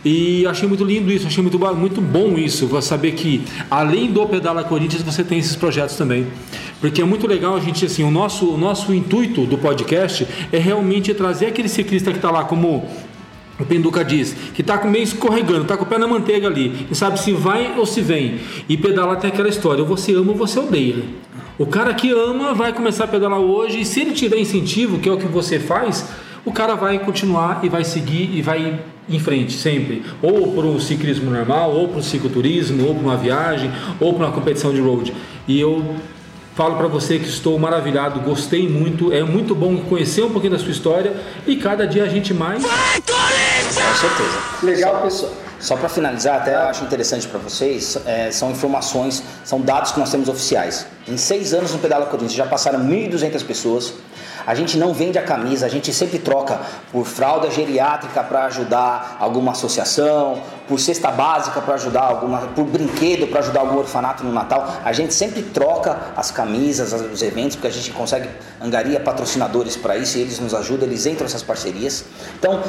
E 0.04 0.46
achei 0.46 0.68
muito 0.68 0.84
lindo 0.84 1.11
isso, 1.11 1.26
achei 1.26 1.42
muito, 1.42 1.58
muito 1.58 2.00
bom 2.00 2.38
isso, 2.38 2.68
saber 2.80 3.12
que 3.12 3.42
além 3.70 4.12
do 4.12 4.24
Pedala 4.26 4.64
Corinthians 4.64 5.02
você 5.02 5.24
tem 5.24 5.38
esses 5.38 5.56
projetos 5.56 5.96
também. 5.96 6.26
Porque 6.80 7.02
é 7.02 7.04
muito 7.04 7.26
legal 7.26 7.56
a 7.56 7.61
gente, 7.61 7.84
assim, 7.84 8.04
o 8.04 8.11
nosso, 8.11 8.54
o 8.54 8.58
nosso 8.58 8.94
intuito 8.94 9.44
do 9.46 9.58
podcast 9.58 10.26
é 10.52 10.58
realmente 10.58 11.12
trazer 11.12 11.46
aquele 11.46 11.68
ciclista 11.68 12.12
que 12.12 12.18
está 12.18 12.30
lá 12.30 12.44
como 12.44 12.87
o 13.58 13.64
Penduca 13.64 14.04
diz 14.04 14.34
que 14.54 14.61
está 14.61 14.82
meio 14.84 15.02
escorregando, 15.02 15.62
está 15.62 15.76
com 15.76 15.82
o 15.82 15.87
pé 15.87 15.98
na 15.98 16.06
manteiga 16.06 16.46
ali, 16.46 16.87
e 16.88 16.94
sabe 16.94 17.18
se 17.18 17.32
vai 17.32 17.76
ou 17.76 17.84
se 17.84 18.00
vem. 18.00 18.38
E 18.68 18.76
pedalar 18.76 19.18
tem 19.18 19.30
aquela 19.30 19.48
história: 19.48 19.82
ou 19.82 19.88
você 19.88 20.14
ama 20.14 20.30
ou 20.30 20.37
você 20.37 20.61
odeia. 20.61 21.02
O 21.58 21.66
cara 21.66 21.92
que 21.92 22.12
ama 22.12 22.54
vai 22.54 22.72
começar 22.72 23.04
a 23.04 23.08
pedalar 23.08 23.40
hoje, 23.40 23.80
e 23.80 23.84
se 23.84 24.00
ele 24.00 24.12
tiver 24.12 24.38
incentivo, 24.38 25.00
que 25.00 25.08
é 25.08 25.12
o 25.12 25.16
que 25.16 25.26
você 25.26 25.58
faz, 25.58 26.08
o 26.44 26.52
cara 26.52 26.76
vai 26.76 27.00
continuar 27.00 27.61
e 27.64 27.68
vai 27.68 27.82
seguir 27.82 28.30
e 28.32 28.40
vai 28.40 28.78
em 29.09 29.18
frente 29.18 29.53
sempre, 29.53 30.03
ou 30.23 30.53
para 30.53 30.66
o 30.66 30.81
ciclismo 30.81 31.31
normal, 31.31 31.73
ou 31.73 31.88
para 31.88 31.99
o 31.99 32.03
cicloturismo, 32.03 32.87
ou 32.87 32.94
para 32.94 33.03
uma 33.05 33.16
viagem, 33.16 33.71
ou 34.01 34.14
para 34.14 34.27
uma 34.27 34.33
competição 34.33 34.73
de 34.73 34.81
road. 34.81 35.14
E 35.47 35.59
eu 35.61 35.97
Falo 36.59 36.75
para 36.75 36.88
você 36.88 37.21
que 37.21 37.29
estou 37.29 37.57
maravilhado, 37.57 38.18
gostei 38.18 38.68
muito, 38.68 39.12
é 39.12 39.23
muito 39.23 39.55
bom 39.55 39.77
conhecer 39.77 40.25
um 40.25 40.31
pouquinho 40.31 40.55
da 40.55 40.59
sua 40.59 40.73
história 40.73 41.14
e 41.47 41.55
cada 41.55 41.87
dia 41.87 42.03
a 42.03 42.09
gente 42.09 42.35
mais. 42.35 42.61
Vai, 42.64 43.01
Com 43.01 43.94
certeza. 43.94 44.38
Legal, 44.64 45.03
pessoal. 45.03 45.33
Só 45.61 45.77
para 45.77 45.88
finalizar, 45.88 46.37
até 46.37 46.55
acho 46.55 46.85
interessante 46.85 47.27
para 47.27 47.38
vocês, 47.38 47.99
é, 48.07 48.31
são 48.31 48.51
informações, 48.51 49.23
são 49.44 49.61
dados 49.61 49.90
que 49.90 49.99
nós 49.99 50.11
temos 50.11 50.29
oficiais. 50.29 50.87
Em 51.07 51.16
seis 51.16 51.53
anos 51.53 51.73
no 51.73 51.79
Pedala 51.79 52.07
Corinthians 52.07 52.35
já 52.35 52.47
passaram 52.47 52.79
1.200 52.81 53.44
pessoas, 53.44 53.92
a 54.47 54.55
gente 54.55 54.79
não 54.79 54.94
vende 54.94 55.18
a 55.18 55.23
camisa, 55.23 55.66
a 55.66 55.68
gente 55.68 55.92
sempre 55.92 56.18
troca 56.18 56.61
por 56.92 57.05
fralda 57.05 57.51
geriátrica 57.51 58.23
para 58.23 58.44
ajudar 58.44 59.16
alguma 59.21 59.53
associação, 59.53 60.40
por 60.66 60.79
cesta 60.79 61.11
básica 61.11 61.61
para 61.61 61.75
ajudar 61.75 62.03
alguma, 62.03 62.38
por 62.55 62.64
brinquedo 62.64 63.27
para 63.27 63.40
ajudar 63.40 63.61
algum 63.61 63.79
orfanato 63.79 64.23
no 64.25 64.33
Natal. 64.33 64.66
A 64.85 64.92
gente 64.92 65.12
sempre 65.12 65.42
troca 65.42 65.99
as 66.16 66.31
camisas, 66.31 66.92
os 66.92 67.21
eventos, 67.21 67.57
porque 67.57 67.68
a 67.68 67.73
gente 67.73 67.90
consegue 67.90 68.29
angaria 68.61 69.01
patrocinadores 69.01 69.77
para 69.77 69.97
isso 69.97 70.16
e 70.16 70.23
eles 70.23 70.38
nos 70.38 70.55
ajudam, 70.55 70.88
eles 70.88 71.05
entram 71.05 71.25
nessas 71.25 71.42
parcerias. 71.42 72.05
Então, 72.38 72.62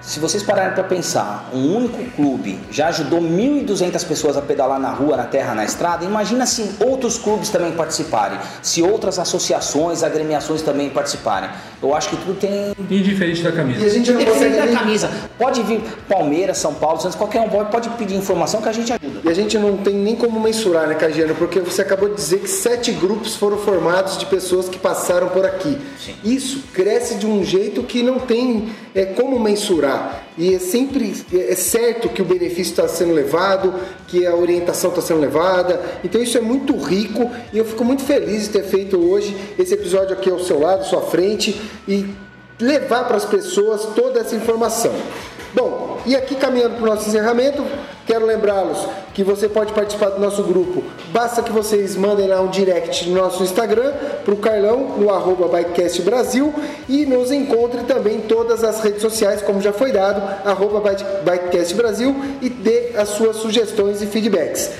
se 0.00 0.20
vocês 0.20 0.42
pararem 0.42 0.74
para 0.74 0.84
pensar, 0.84 1.50
um 1.52 1.76
único 1.76 2.02
clube 2.12 2.58
já 2.70 2.88
ajudou 2.88 3.20
1.200 3.20 4.06
pessoas 4.06 4.36
a 4.36 4.42
pedalar 4.42 4.78
na 4.78 4.90
rua, 4.90 5.16
na 5.16 5.24
terra, 5.24 5.54
na 5.54 5.64
estrada, 5.64 6.04
imagina 6.04 6.46
se 6.46 6.70
outros 6.80 7.18
clubes 7.18 7.48
também 7.50 7.72
participarem, 7.72 8.38
se 8.62 8.82
outras 8.82 9.18
associações, 9.18 10.02
agremiações 10.02 10.62
também 10.62 10.88
participarem. 10.88 11.50
Eu 11.82 11.94
acho 11.94 12.10
que 12.10 12.16
tudo 12.16 12.34
tem... 12.38 12.74
Indiferente 12.90 13.42
da 13.42 13.52
camisa. 13.52 13.84
E 13.84 13.86
a 13.86 13.92
gente 13.92 14.12
não 14.12 14.20
Indiferente 14.20 14.56
da 14.56 14.78
camisa. 14.78 15.10
Pode 15.36 15.62
vir 15.62 15.80
Palmeiras, 16.08 16.58
São 16.58 16.74
Paulo, 16.74 17.00
Santos, 17.00 17.16
qualquer 17.16 17.40
um 17.40 17.48
pode 17.48 17.88
pedir 17.90 18.14
informação 18.14 18.62
que 18.62 18.68
a 18.68 18.72
gente 18.72 18.92
ajuda. 18.92 19.20
E 19.24 19.28
a 19.28 19.34
gente 19.34 19.58
não 19.58 19.76
tem 19.76 19.94
nem 19.94 20.16
como 20.16 20.40
mensurar, 20.40 20.86
né, 20.86 20.94
Cagiano? 20.94 21.34
Porque 21.34 21.60
você 21.60 21.82
acabou 21.82 22.08
de 22.08 22.14
dizer 22.14 22.40
que 22.40 22.48
sete 22.48 22.92
grupos 22.92 23.36
foram 23.36 23.58
formados 23.58 24.16
de 24.16 24.26
pessoas 24.26 24.68
que 24.68 24.78
passaram 24.78 25.28
por 25.28 25.44
aqui. 25.44 25.78
Sim. 25.98 26.14
Isso 26.24 26.64
cresce 26.72 27.16
de 27.16 27.26
um 27.26 27.44
jeito 27.44 27.82
que 27.82 28.02
não 28.02 28.18
tem 28.18 28.68
é, 28.94 29.04
como 29.04 29.38
mensurar. 29.38 29.87
E 30.36 30.54
é 30.54 30.58
sempre 30.58 31.14
é 31.32 31.54
certo 31.54 32.08
que 32.08 32.22
o 32.22 32.24
benefício 32.24 32.70
está 32.70 32.86
sendo 32.86 33.12
levado, 33.12 33.74
que 34.06 34.26
a 34.26 34.34
orientação 34.34 34.90
está 34.90 35.02
sendo 35.02 35.20
levada. 35.20 35.80
Então 36.04 36.22
isso 36.22 36.38
é 36.38 36.40
muito 36.40 36.76
rico 36.76 37.30
e 37.52 37.58
eu 37.58 37.64
fico 37.64 37.84
muito 37.84 38.02
feliz 38.02 38.44
de 38.44 38.50
ter 38.50 38.64
feito 38.64 38.98
hoje 38.98 39.36
esse 39.58 39.74
episódio 39.74 40.14
aqui 40.14 40.30
ao 40.30 40.38
seu 40.38 40.60
lado, 40.60 40.82
à 40.82 40.84
sua 40.84 41.02
frente 41.02 41.60
e 41.86 42.06
levar 42.60 43.04
para 43.04 43.16
as 43.16 43.24
pessoas 43.24 43.86
toda 43.94 44.20
essa 44.20 44.34
informação. 44.34 44.92
Bom, 45.54 45.87
e 46.08 46.16
aqui 46.16 46.34
caminhando 46.34 46.76
para 46.76 46.84
o 46.84 46.86
nosso 46.86 47.06
encerramento, 47.06 47.62
quero 48.06 48.24
lembrá-los 48.24 48.78
que 49.12 49.22
você 49.22 49.46
pode 49.46 49.74
participar 49.74 50.08
do 50.08 50.18
nosso 50.18 50.42
grupo. 50.42 50.82
Basta 51.12 51.42
que 51.42 51.52
vocês 51.52 51.96
mandem 51.96 52.26
lá 52.26 52.40
um 52.40 52.48
direct 52.48 53.06
no 53.06 53.14
nosso 53.14 53.42
Instagram 53.42 53.92
para 54.24 54.32
o 54.32 54.38
Carlão, 54.38 54.96
no 54.96 55.10
arroba 55.10 55.46
Bikecast 55.48 56.00
Brasil, 56.00 56.50
e 56.88 57.04
nos 57.04 57.30
encontre 57.30 57.82
também 57.82 58.16
em 58.16 58.20
todas 58.22 58.64
as 58.64 58.80
redes 58.80 59.02
sociais, 59.02 59.42
como 59.42 59.60
já 59.60 59.70
foi 59.70 59.92
dado, 59.92 60.22
arroba 60.48 60.80
Bikecast 60.80 61.74
Brasil, 61.74 62.16
e 62.40 62.48
dê 62.48 62.92
as 62.96 63.10
suas 63.10 63.36
sugestões 63.36 64.00
e 64.00 64.06
feedbacks. 64.06 64.70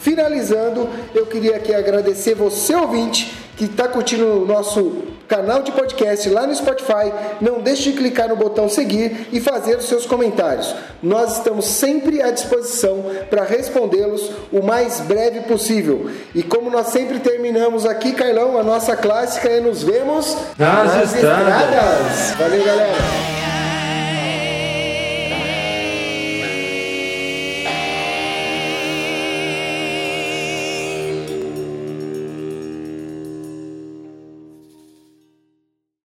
Finalizando, 0.00 0.88
eu 1.12 1.26
queria 1.26 1.56
aqui 1.56 1.74
agradecer 1.74 2.36
você, 2.36 2.76
ouvinte, 2.76 3.47
que 3.58 3.64
está 3.64 3.88
curtindo 3.88 4.24
o 4.24 4.46
nosso 4.46 5.02
canal 5.26 5.62
de 5.64 5.72
podcast 5.72 6.30
lá 6.30 6.46
no 6.46 6.54
Spotify. 6.54 7.12
Não 7.40 7.60
deixe 7.60 7.90
de 7.90 7.98
clicar 7.98 8.28
no 8.28 8.36
botão 8.36 8.68
seguir 8.68 9.28
e 9.32 9.40
fazer 9.40 9.76
os 9.76 9.86
seus 9.86 10.06
comentários. 10.06 10.72
Nós 11.02 11.38
estamos 11.38 11.66
sempre 11.66 12.22
à 12.22 12.30
disposição 12.30 13.04
para 13.28 13.42
respondê-los 13.42 14.30
o 14.52 14.62
mais 14.62 15.00
breve 15.00 15.40
possível. 15.40 16.08
E 16.32 16.42
como 16.42 16.70
nós 16.70 16.86
sempre 16.86 17.18
terminamos 17.18 17.84
aqui, 17.84 18.12
Carlão, 18.12 18.56
a 18.56 18.62
nossa 18.62 18.96
clássica 18.96 19.48
é 19.48 19.58
nos 19.58 19.82
vemos 19.82 20.36
nas, 20.56 20.94
nas 20.94 21.14
estradas. 21.14 21.62
estradas. 21.64 22.34
Valeu, 22.38 22.64
galera. 22.64 23.47